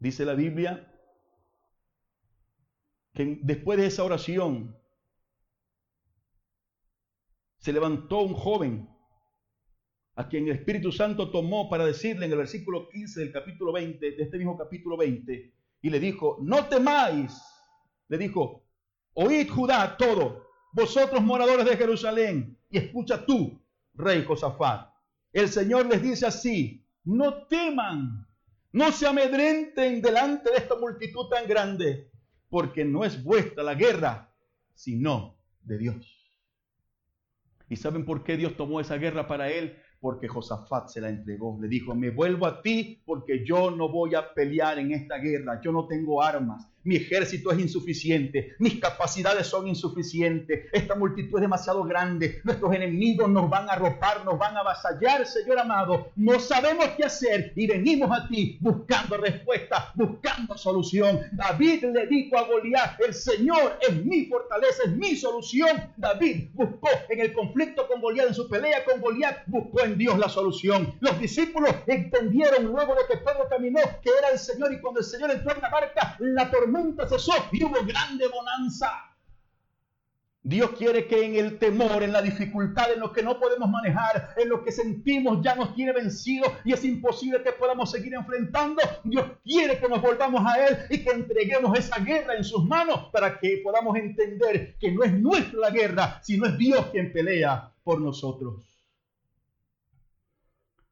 Dice 0.00 0.24
la 0.24 0.34
Biblia 0.34 0.92
que 3.12 3.38
después 3.42 3.78
de 3.78 3.86
esa 3.86 4.02
oración 4.02 4.76
se 7.58 7.72
levantó 7.72 8.22
un 8.22 8.34
joven 8.34 8.88
a 10.16 10.28
quien 10.28 10.48
el 10.48 10.56
Espíritu 10.56 10.90
Santo 10.90 11.30
tomó 11.30 11.70
para 11.70 11.86
decirle 11.86 12.26
en 12.26 12.32
el 12.32 12.38
versículo 12.38 12.88
15 12.88 13.20
del 13.20 13.32
capítulo 13.32 13.72
20, 13.72 14.10
de 14.10 14.22
este 14.24 14.38
mismo 14.38 14.58
capítulo 14.58 14.96
20, 14.96 15.54
y 15.84 15.90
le 15.90 16.00
dijo, 16.00 16.38
no 16.40 16.66
temáis, 16.66 17.38
le 18.08 18.16
dijo, 18.16 18.64
oíd 19.12 19.50
Judá 19.50 19.98
todo, 19.98 20.48
vosotros 20.72 21.22
moradores 21.22 21.66
de 21.66 21.76
Jerusalén, 21.76 22.58
y 22.70 22.78
escucha 22.78 23.26
tú, 23.26 23.62
rey 23.92 24.24
Josafat. 24.24 24.88
El 25.30 25.50
Señor 25.50 25.84
les 25.84 26.00
dice 26.00 26.24
así, 26.24 26.82
no 27.04 27.46
teman 27.48 28.26
no 28.72 28.90
se 28.92 29.06
amedrenten 29.06 30.00
delante 30.00 30.50
de 30.50 30.56
esta 30.56 30.74
multitud 30.74 31.28
tan 31.28 31.46
grande, 31.46 32.10
porque 32.48 32.84
no 32.84 33.04
es 33.04 33.22
vuestra 33.22 33.62
la 33.62 33.74
guerra, 33.74 34.34
sino 34.74 35.38
de 35.60 35.78
Dios. 35.78 36.34
¿Y 37.68 37.76
saben 37.76 38.06
por 38.06 38.24
qué 38.24 38.38
Dios 38.38 38.56
tomó 38.56 38.80
esa 38.80 38.96
guerra 38.96 39.28
para 39.28 39.50
él? 39.50 39.78
Porque 40.04 40.28
Josafat 40.28 40.88
se 40.88 41.00
la 41.00 41.08
entregó. 41.08 41.56
Le 41.58 41.66
dijo, 41.66 41.94
me 41.94 42.10
vuelvo 42.10 42.44
a 42.44 42.60
ti 42.60 43.00
porque 43.06 43.42
yo 43.42 43.70
no 43.70 43.88
voy 43.88 44.14
a 44.14 44.34
pelear 44.34 44.78
en 44.78 44.92
esta 44.92 45.16
guerra. 45.16 45.62
Yo 45.62 45.72
no 45.72 45.86
tengo 45.86 46.22
armas. 46.22 46.70
Mi 46.84 46.96
ejército 46.96 47.50
es 47.50 47.58
insuficiente. 47.58 48.54
Mis 48.58 48.78
capacidades 48.78 49.46
son 49.46 49.66
insuficientes. 49.66 50.66
Esta 50.70 50.94
multitud 50.94 51.38
es 51.38 51.40
demasiado 51.40 51.82
grande. 51.84 52.42
Nuestros 52.44 52.74
enemigos 52.74 53.30
nos 53.30 53.48
van 53.48 53.70
a 53.70 53.72
arropar, 53.72 54.22
nos 54.22 54.38
van 54.38 54.54
a 54.54 54.60
avasallar, 54.60 55.24
Señor 55.24 55.58
amado. 55.58 56.12
No 56.16 56.38
sabemos 56.38 56.86
qué 56.96 57.04
hacer 57.04 57.54
y 57.56 57.66
venimos 57.66 58.10
a 58.12 58.28
ti 58.28 58.58
buscando 58.60 59.16
respuesta, 59.16 59.92
buscando 59.94 60.58
solución. 60.58 61.20
David 61.32 61.84
le 61.84 62.06
dijo 62.06 62.36
a 62.36 62.42
Goliat, 62.42 63.00
el 63.00 63.14
Señor 63.14 63.78
es 63.80 64.04
mi 64.04 64.26
fortaleza, 64.26 64.82
es 64.84 64.92
mi 64.92 65.16
solución. 65.16 65.90
David 65.96 66.50
buscó 66.52 66.90
en 67.08 67.20
el 67.20 67.32
conflicto 67.32 67.88
con 67.88 68.02
Goliat, 68.02 68.28
en 68.28 68.34
su 68.34 68.46
pelea 68.46 68.84
con 68.84 69.00
Goliat, 69.00 69.44
buscó 69.46 69.84
en 69.84 69.96
Dios 69.96 70.18
la 70.18 70.28
solución. 70.28 70.94
Los 71.00 71.18
discípulos 71.18 71.70
entendieron 71.86 72.66
luego 72.66 72.94
de 72.94 73.06
que 73.08 73.16
Pedro 73.24 73.48
caminó 73.48 73.80
que 74.02 74.10
era 74.18 74.28
el 74.30 74.38
Señor 74.38 74.70
y 74.74 74.80
cuando 74.82 75.00
el 75.00 75.06
Señor 75.06 75.30
entró 75.30 75.54
en 75.54 75.62
la 75.62 75.70
barca, 75.70 76.16
la 76.18 76.50
tormenta 76.50 76.73
cesó 77.08 77.32
y 77.52 77.64
hubo 77.64 77.84
grande 77.84 78.28
bonanza. 78.28 79.14
Dios 80.46 80.72
quiere 80.76 81.06
que 81.06 81.24
en 81.24 81.36
el 81.36 81.58
temor, 81.58 82.02
en 82.02 82.12
la 82.12 82.20
dificultad, 82.20 82.92
en 82.92 83.00
lo 83.00 83.14
que 83.14 83.22
no 83.22 83.40
podemos 83.40 83.70
manejar, 83.70 84.34
en 84.36 84.50
lo 84.50 84.62
que 84.62 84.72
sentimos 84.72 85.42
ya 85.42 85.54
nos 85.54 85.74
tiene 85.74 85.92
vencido 85.92 86.44
y 86.66 86.74
es 86.74 86.84
imposible 86.84 87.42
que 87.42 87.52
podamos 87.52 87.90
seguir 87.90 88.12
enfrentando, 88.12 88.82
Dios 89.04 89.24
quiere 89.42 89.78
que 89.78 89.88
nos 89.88 90.02
volvamos 90.02 90.44
a 90.46 90.66
Él 90.66 90.76
y 90.90 91.02
que 91.02 91.12
entreguemos 91.12 91.78
esa 91.78 91.98
guerra 91.98 92.36
en 92.36 92.44
sus 92.44 92.62
manos 92.66 93.08
para 93.10 93.38
que 93.38 93.62
podamos 93.64 93.96
entender 93.96 94.76
que 94.78 94.92
no 94.92 95.02
es 95.02 95.14
nuestra 95.14 95.60
la 95.60 95.70
guerra, 95.70 96.20
sino 96.22 96.44
es 96.44 96.58
Dios 96.58 96.88
quien 96.92 97.10
pelea 97.10 97.72
por 97.82 98.02
nosotros. 98.02 98.66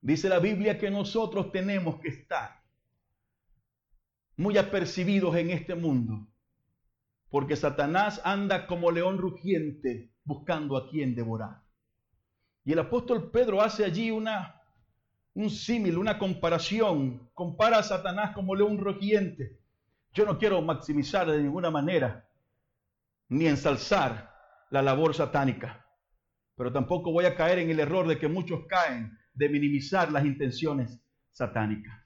Dice 0.00 0.30
la 0.30 0.38
Biblia 0.38 0.78
que 0.78 0.90
nosotros 0.90 1.52
tenemos 1.52 2.00
que 2.00 2.08
estar 2.08 2.61
muy 4.42 4.58
apercibidos 4.58 5.36
en 5.36 5.50
este 5.50 5.74
mundo, 5.74 6.26
porque 7.30 7.56
Satanás 7.56 8.20
anda 8.24 8.66
como 8.66 8.90
león 8.90 9.18
rugiente 9.18 10.12
buscando 10.24 10.76
a 10.76 10.90
quien 10.90 11.14
devorar. 11.14 11.62
Y 12.64 12.72
el 12.72 12.80
apóstol 12.80 13.30
Pedro 13.30 13.62
hace 13.62 13.84
allí 13.84 14.10
una 14.10 14.58
un 15.34 15.48
símil, 15.48 15.96
una 15.96 16.18
comparación, 16.18 17.30
compara 17.32 17.78
a 17.78 17.82
Satanás 17.82 18.34
como 18.34 18.54
león 18.54 18.78
rugiente. 18.78 19.58
Yo 20.12 20.26
no 20.26 20.38
quiero 20.38 20.60
maximizar 20.60 21.30
de 21.30 21.42
ninguna 21.42 21.70
manera 21.70 22.28
ni 23.28 23.46
ensalzar 23.46 24.30
la 24.70 24.82
labor 24.82 25.14
satánica, 25.14 25.86
pero 26.54 26.70
tampoco 26.70 27.12
voy 27.12 27.24
a 27.24 27.34
caer 27.34 27.60
en 27.60 27.70
el 27.70 27.80
error 27.80 28.06
de 28.06 28.18
que 28.18 28.28
muchos 28.28 28.66
caen 28.68 29.16
de 29.32 29.48
minimizar 29.48 30.12
las 30.12 30.26
intenciones 30.26 31.00
satánicas. 31.30 32.01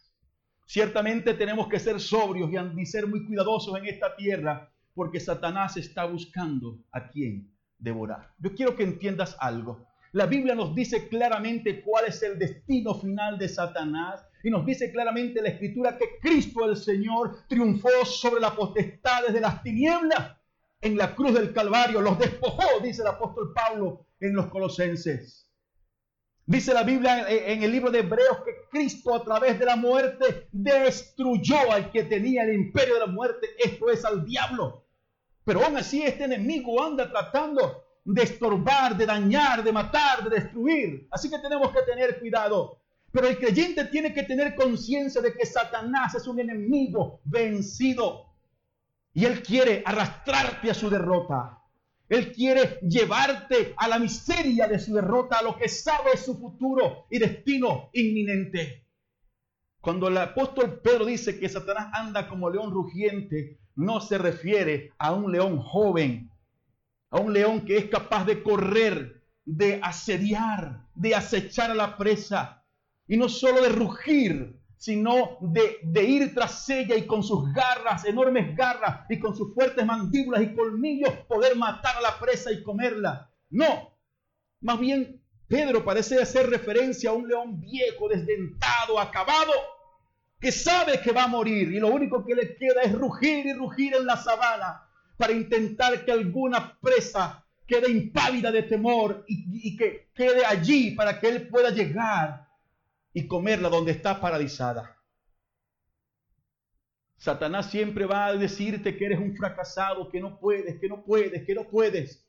Ciertamente 0.67 1.33
tenemos 1.35 1.69
que 1.69 1.79
ser 1.79 2.01
sobrios 2.01 2.51
y 2.77 2.87
ser 2.87 3.07
muy 3.07 3.25
cuidadosos 3.25 3.79
en 3.79 3.87
esta 3.87 4.17
tierra 4.17 4.69
porque 4.95 5.21
Satanás 5.21 5.77
está 5.77 6.05
buscando 6.07 6.81
a 6.91 7.09
quien 7.09 7.53
devorar. 7.79 8.35
Yo 8.39 8.53
quiero 8.53 8.75
que 8.75 8.83
entiendas 8.83 9.37
algo. 9.39 9.87
La 10.11 10.27
Biblia 10.27 10.57
nos 10.57 10.75
dice 10.75 11.09
claramente 11.09 11.83
cuál 11.83 12.07
es 12.07 12.21
el 12.23 12.39
destino 12.39 12.95
final 12.95 13.39
de 13.39 13.49
Satanás 13.49 14.25
Y 14.43 14.51
nos 14.51 14.64
dice 14.64 14.91
claramente 14.91 15.43
la 15.43 15.51
Escritura 15.51 15.97
que 15.97 16.19
Cristo 16.21 16.64
el 16.64 16.77
Señor 16.77 17.47
triunfó 17.49 18.05
sobre 18.05 18.41
las 18.41 18.53
potestades 18.53 19.33
de 19.35 19.41
las 19.41 19.62
tinieblas 19.62 20.37
en 20.81 20.97
la 20.97 21.14
cruz 21.14 21.35
del 21.35 21.53
Calvario. 21.53 22.01
Los 22.01 22.19
despojó, 22.19 22.81
dice 22.83 23.03
el 23.03 23.09
apóstol 23.09 23.53
Pablo 23.55 24.07
en 24.19 24.35
los 24.35 24.47
Colosenses. 24.47 25.46
Dice 26.49 26.73
la 26.73 26.85
Biblia 26.85 27.29
en 27.29 27.65
el 27.65 27.73
libro 27.73 27.91
de 27.91 27.99
Hebreos 27.99 28.39
que 28.45 28.69
Cristo 28.71 29.13
a 29.13 29.25
través 29.25 29.59
de 29.59 29.65
la 29.65 29.75
muerte 29.75 30.47
destruyó 30.53 31.73
al 31.73 31.91
que 31.91 32.05
tenía 32.05 32.45
el 32.45 32.55
imperio 32.55 32.95
de 32.95 33.01
la 33.01 33.07
muerte, 33.07 33.49
esto 33.59 33.91
es 33.91 34.05
al 34.05 34.25
diablo. 34.25 34.85
Pero 35.45 35.65
aún 35.65 35.77
así 35.77 36.03
este 36.03 36.23
enemigo 36.23 36.81
anda 36.81 37.11
tratando 37.11 37.83
de 38.05 38.23
estorbar, 38.23 38.97
de 38.97 39.07
dañar, 39.07 39.65
de 39.65 39.73
matar, 39.73 40.23
de 40.23 40.41
destruir. 40.41 41.09
Así 41.11 41.29
que 41.29 41.41
tenemos 41.41 41.73
que 41.73 41.83
tener 41.83 42.21
cuidado. 42.21 42.81
Pero 43.11 43.27
el 43.27 43.39
creyente 43.39 43.85
tiene 43.87 44.15
que 44.15 44.23
tener 44.23 44.55
conciencia 44.55 45.21
de 45.21 45.33
que 45.33 45.45
Satanás 45.45 46.15
es 46.15 46.29
un 46.29 46.39
enemigo 46.39 47.23
vencido. 47.25 48.37
Y 49.13 49.25
él 49.25 49.43
quiere 49.43 49.83
arrastrarte 49.85 50.71
a 50.71 50.75
su 50.75 50.89
derrota. 50.89 51.59
Él 52.09 52.33
quiere 52.33 52.79
llevarte 52.83 53.75
a 53.77 53.89
la 53.89 53.99
miseria 53.99 54.69
de 54.69 54.79
su 54.79 54.95
derrota, 54.95 55.39
a 55.39 55.43
lo 55.43 55.57
que 55.57 55.69
sabe 55.69 56.17
su 56.17 56.39
futuro 56.39 57.07
y 57.11 57.19
destino 57.19 57.91
inminente. 57.93 58.87
Cuando 59.81 60.09
el 60.09 60.17
apóstol 60.19 60.81
Pedro 60.81 61.05
dice 61.05 61.39
que 61.39 61.49
Satanás 61.49 61.91
anda 61.93 62.29
como 62.29 62.51
león 62.51 62.71
rugiente, 62.71 63.59
no 63.75 64.01
se 64.01 64.19
refiere 64.19 64.93
a 64.99 65.13
un 65.13 65.33
león 65.33 65.59
joven, 65.59 66.31
a 67.11 67.21
un 67.21 67.33
león 67.33 67.65
que 67.65 67.77
es 67.77 67.87
capaz 67.87 68.25
de 68.25 68.43
correr, 68.43 69.23
de 69.45 69.81
asediar, 69.83 70.87
de 70.95 71.15
acechar 71.15 71.71
a 71.71 71.75
la 71.75 71.97
presa 71.97 72.65
y 73.07 73.17
no 73.17 73.29
solo 73.29 73.63
de 73.63 73.69
rugir, 73.69 74.56
sino 74.77 75.39
de, 75.41 76.05
ir 76.05 76.35
tras 76.35 76.68
ella 76.68 76.97
y 76.97 77.07
con 77.07 77.22
sus 77.22 77.53
garras, 77.53 78.05
enormes 78.05 78.55
garras, 78.55 79.07
y 79.09 79.18
con 79.18 79.35
sus 79.35 79.55
fuertes 79.55 79.85
mandíbulas 79.85 80.43
y 80.43 80.55
colmillos 80.55 81.11
poder 81.29 81.57
matar 81.57 81.97
a 81.97 82.01
la 82.01 82.18
presa 82.18 82.53
y 82.53 82.62
comerla. 82.62 83.31
No, 83.51 83.93
más 84.61 84.79
bien 84.79 85.22
Pedro 85.49 85.85
parece 85.85 86.20
hacer 86.20 86.51
referencia 86.51 87.11
a 87.11 87.14
un 87.14 87.29
león 87.29 87.61
viejo, 87.61 88.09
desdentado, 88.09 89.01
acabado, 89.01 89.53
que 90.39 90.53
sabe 90.53 91.01
que 91.01 91.12
va 91.12 91.24
a 91.24 91.29
morir 91.29 91.72
y 91.72 91.81
lo 91.81 91.89
único 91.89 92.24
que 92.24 92.35
le 92.35 92.57
queda 92.57 92.83
es 92.83 92.93
rugir 92.93 93.47
y 93.47 93.55
rugir 93.55 93.95
en 93.95 94.05
la 94.05 94.16
sabana 94.16 94.83
para 95.16 95.33
intentar 95.33 96.05
que 96.05 96.12
alguna 96.12 96.79
presa 96.81 97.43
quede 97.66 97.91
impávida 97.91 98.53
de 98.53 98.62
temor 98.64 99.24
y, 99.27 99.68
y 99.68 99.77
que 99.77 100.11
quede 100.14 100.45
allí 100.45 100.91
para 100.91 101.18
que 101.18 101.29
él 101.29 101.49
pueda 101.49 101.70
llegar 101.70 102.46
y 103.17 103.27
comerla 103.27 103.71
donde 103.71 103.93
está 103.93 104.21
paralizada. 104.21 104.95
Satanás 107.17 107.71
siempre 107.71 108.05
va 108.05 108.27
a 108.27 108.35
decirte 108.35 108.95
que 108.95 109.07
eres 109.07 109.19
un 109.19 109.35
fracasado, 109.35 110.11
que 110.11 110.21
no 110.21 110.39
puedes, 110.39 110.79
que 110.79 110.87
no 110.87 111.03
puedes, 111.03 111.47
que 111.47 111.55
no 111.55 111.67
puedes, 111.67 112.29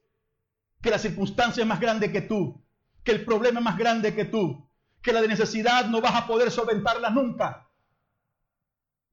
que 0.81 0.89
la 0.89 0.97
circunstancia 0.97 1.61
es 1.61 1.67
más 1.67 1.81
grande 1.81 2.09
que 2.09 2.21
tú, 2.21 2.63
que 3.03 3.11
el 3.11 3.25
problema 3.25 3.59
es 3.59 3.65
más 3.65 3.77
grande 3.77 4.15
que 4.15 4.23
tú, 4.23 4.65
que 5.01 5.11
la 5.11 5.19
necesidad 5.23 5.87
no 5.87 5.99
vas 5.99 6.15
a 6.15 6.25
poder 6.25 6.51
solventarla 6.51 7.09
nunca, 7.09 7.66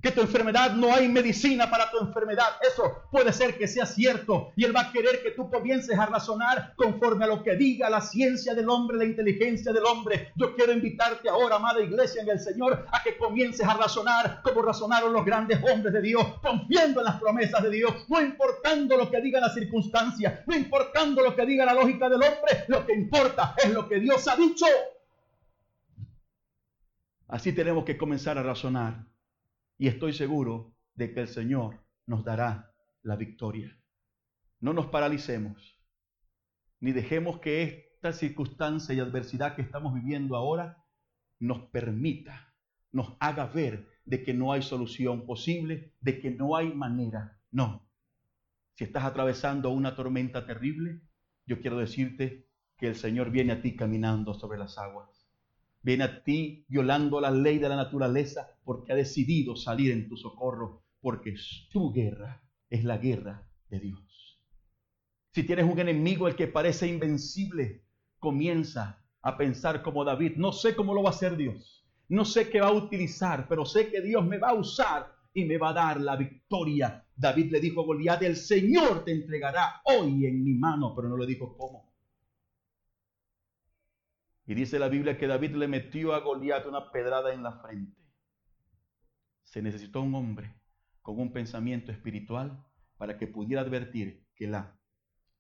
que 0.05 0.13
tu 0.13 0.21
enfermedad 0.21 0.73
no 0.75 0.95
hay 0.95 1.09
medicina 1.09 1.71
para 1.71 1.91
tu 1.91 1.99
enfermedad. 1.99 2.59
Eso 2.61 3.05
puede 3.11 3.33
ser 3.33 3.57
que 3.57 3.67
sea 3.67 3.87
cierto. 3.87 4.53
Y 4.55 4.65
Él 4.65 4.77
va 4.77 4.83
a 4.83 4.93
querer 4.93 5.23
que 5.23 5.31
tú 5.31 5.49
comiences 5.49 5.99
a 5.99 6.05
razonar 6.05 6.75
conforme 6.77 7.25
a 7.25 7.29
lo 7.29 7.43
que 7.43 7.57
diga 7.57 7.89
la 7.89 8.03
ciencia 8.03 8.55
del 8.55 8.69
hombre, 8.69 8.99
la 8.99 9.07
inteligencia 9.07 9.73
del 9.73 9.87
hombre. 9.87 10.31
Yo 10.37 10.55
quiero 10.55 10.73
invitarte 10.73 11.31
ahora, 11.31 11.57
amada 11.57 11.81
iglesia 11.81 12.21
en 12.21 12.29
el 12.29 12.39
Señor, 12.39 12.87
a 12.93 13.03
que 13.03 13.17
comiences 13.17 13.67
a 13.67 13.73
razonar 13.73 14.43
como 14.43 14.61
razonaron 14.61 15.11
los 15.11 15.25
grandes 15.25 15.59
hombres 15.73 15.95
de 15.95 16.03
Dios, 16.03 16.23
confiando 16.43 17.01
en 17.01 17.07
las 17.07 17.19
promesas 17.19 17.63
de 17.63 17.71
Dios, 17.71 18.05
no 18.11 18.21
importando 18.21 18.99
lo 18.99 19.11
que 19.11 19.23
diga 19.23 19.41
la 19.41 19.55
circunstancia, 19.55 20.45
no 20.47 20.55
importando 20.55 21.23
lo 21.23 21.35
que 21.35 21.47
diga 21.47 21.65
la 21.65 21.73
lógica 21.73 22.11
del 22.11 22.23
hombre, 22.23 22.65
lo 22.69 22.85
que 22.85 22.93
importa 22.93 23.55
es 23.57 23.71
lo 23.71 23.89
que 23.89 24.01
Dios 24.01 24.29
ha 24.29 24.37
dicho. 24.37 24.67
Así 27.27 27.55
tenemos 27.55 27.87
que 27.87 27.97
comenzar 27.97 28.37
a 28.37 28.43
razonar. 28.43 29.14
Y 29.77 29.89
estoy 29.89 30.13
seguro 30.13 30.77
de 30.95 31.13
que 31.13 31.21
el 31.21 31.29
Señor 31.29 31.85
nos 32.07 32.25
dará 32.25 32.73
la 33.03 33.17
victoria. 33.17 33.77
No 34.61 34.73
nos 34.73 34.87
paralicemos, 34.87 35.81
ni 36.81 36.93
dejemos 36.93 37.41
que 37.41 37.63
esta 37.95 38.13
circunstancia 38.13 38.95
y 38.95 39.01
adversidad 39.01 39.57
que 39.57 39.63
estamos 39.63 39.95
viviendo 39.95 40.37
ahora 40.37 40.85
nos 41.41 41.69
permita, 41.71 42.55
nos 42.93 43.17
haga 43.21 43.47
ver 43.47 43.89
de 44.05 44.23
que 44.23 44.33
no 44.35 44.53
hay 44.53 44.63
solución 44.63 45.27
posible, 45.27 45.95
de 46.01 46.21
que 46.21 46.31
no 46.31 46.57
hay 46.57 46.73
manera. 46.73 47.41
No. 47.51 47.89
Si 48.75 48.85
estás 48.85 49.05
atravesando 49.05 49.71
una 49.71 49.97
tormenta 49.97 50.47
terrible, 50.47 51.03
yo 51.47 51.61
quiero 51.61 51.79
decirte 51.79 52.49
que 52.77 52.89
el 52.89 52.97
Señor 52.97 53.31
viene 53.31 53.53
a 53.53 53.63
ti 53.63 53.77
caminando 53.77 54.35
sobre 54.35 54.59
las 54.59 54.79
aguas 54.79 55.14
viene 55.85 56.05
a 56.05 56.25
ti 56.25 56.65
violando 56.67 57.21
la 57.21 57.31
ley 57.31 57.59
de 57.59 57.69
la 57.69 57.77
naturaleza 57.77 58.49
porque 58.65 58.93
ha 58.93 58.97
decidido 58.97 59.55
salir 59.55 59.93
en 59.93 60.09
tu 60.09 60.17
socorro, 60.17 60.83
porque 61.01 61.35
tu 61.71 61.93
guerra 61.93 62.43
es 62.71 62.85
la 62.85 62.97
guerra 62.97 63.47
de 63.69 63.81
Dios. 63.81 64.41
Si 65.33 65.43
tienes 65.43 65.71
un 65.71 65.79
enemigo 65.79 66.27
el 66.27 66.37
que 66.37 66.47
parece 66.47 66.87
invencible, 66.87 67.85
comienza 68.19 69.05
a 69.21 69.37
pensar 69.37 69.83
como 69.83 70.05
David, 70.05 70.37
no 70.37 70.53
sé 70.53 70.75
cómo 70.75 70.95
lo 70.95 71.03
va 71.03 71.11
a 71.11 71.13
hacer 71.13 71.37
Dios, 71.37 71.87
no 72.09 72.25
sé 72.25 72.49
qué 72.49 72.61
va 72.61 72.69
a 72.69 72.73
utilizar, 72.73 73.47
pero 73.47 73.67
sé 73.67 73.91
que 73.91 74.01
Dios 74.01 74.25
me 74.25 74.39
va 74.39 74.51
a 74.51 74.55
usar 74.55 75.15
y 75.35 75.45
me 75.45 75.59
va 75.59 75.71
a 75.71 75.75
dar 75.75 76.01
la 76.01 76.17
victoria. 76.17 77.05
David 77.15 77.53
le 77.53 77.61
dijo 77.61 77.83
a 77.83 77.85
Goliat, 77.85 78.23
el 78.23 78.37
Señor 78.37 79.05
te 79.05 79.13
entregará 79.13 79.83
hoy 79.85 80.25
en 80.25 80.43
mi 80.43 80.55
mano, 80.55 80.95
pero 80.95 81.09
no 81.09 81.17
le 81.19 81.27
dijo 81.27 81.55
cómo. 81.59 81.84
Y 84.47 84.55
dice 84.55 84.79
la 84.79 84.89
Biblia 84.89 85.17
que 85.17 85.27
David 85.27 85.55
le 85.57 85.69
metió 85.69 86.15
a 86.15 86.21
Goliat 86.21 86.67
una 86.67 86.91
pedrada 86.91 87.33
en 87.33 87.43
la 87.43 87.53
frente. 87.61 88.01
Se 89.43 89.63
necesitó 89.63 90.03
un 90.03 90.15
hombre 90.15 90.55
con 91.01 91.19
un 91.19 91.33
pensamiento 91.33 91.93
espiritual 91.93 92.65
para 92.97 93.17
que 93.17 93.27
pudiera 93.27 93.63
advertir 93.63 94.27
que 94.35 94.47
la 94.47 94.79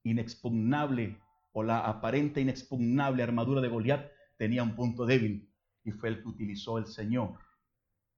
inexpugnable 0.02 1.20
o 1.52 1.62
la 1.62 1.80
aparente 1.80 2.40
inexpugnable 2.40 3.22
armadura 3.22 3.61
de 3.61 3.68
Goliat 3.68 4.11
tenía 4.36 4.62
un 4.62 4.74
punto 4.74 5.07
débil 5.07 5.52
y 5.84 5.92
fue 5.92 6.09
el 6.09 6.22
que 6.22 6.28
utilizó 6.28 6.78
el 6.78 6.86
Señor 6.86 7.38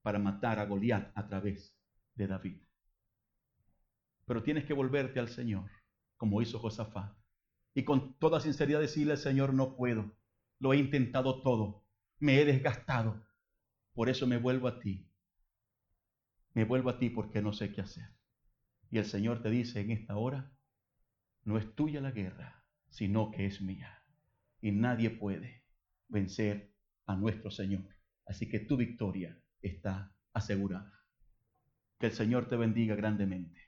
para 0.02 0.18
matar 0.18 0.58
a 0.58 0.66
Goliat 0.66 1.10
a 1.16 1.26
través 1.26 1.76
de 2.14 2.26
David. 2.26 2.62
Pero 4.24 4.42
tienes 4.42 4.64
que 4.64 4.72
volverte 4.72 5.20
al 5.20 5.28
Señor, 5.28 5.70
como 6.16 6.40
hizo 6.42 6.58
Josafat, 6.58 7.16
y 7.74 7.84
con 7.84 8.18
toda 8.18 8.40
sinceridad 8.40 8.80
decirle 8.80 9.12
al 9.12 9.18
Señor, 9.18 9.52
no 9.52 9.76
puedo, 9.76 10.16
lo 10.58 10.72
he 10.72 10.78
intentado 10.78 11.42
todo. 11.42 11.84
Me 12.18 12.40
he 12.40 12.44
desgastado. 12.44 13.26
Por 13.92 14.08
eso 14.08 14.26
me 14.26 14.38
vuelvo 14.38 14.68
a 14.68 14.80
ti. 14.80 15.10
Me 16.54 16.64
vuelvo 16.64 16.90
a 16.90 16.98
ti 16.98 17.10
porque 17.10 17.42
no 17.42 17.52
sé 17.52 17.72
qué 17.72 17.82
hacer. 17.82 18.08
Y 18.90 18.98
el 18.98 19.04
Señor 19.04 19.42
te 19.42 19.50
dice 19.50 19.80
en 19.80 19.90
esta 19.90 20.16
hora, 20.16 20.52
no 21.44 21.58
es 21.58 21.74
tuya 21.74 22.00
la 22.00 22.10
guerra, 22.10 22.64
sino 22.88 23.30
que 23.30 23.46
es 23.46 23.60
mía. 23.60 24.02
Y 24.60 24.72
nadie 24.72 25.10
puede 25.10 25.64
vencer 26.08 26.72
a 27.06 27.16
nuestro 27.16 27.50
Señor. 27.50 27.88
Así 28.26 28.48
que 28.48 28.60
tu 28.60 28.76
victoria 28.76 29.38
está 29.60 30.14
asegurada. 30.32 31.04
Que 31.98 32.06
el 32.06 32.12
Señor 32.12 32.48
te 32.48 32.56
bendiga 32.56 32.94
grandemente. 32.94 33.65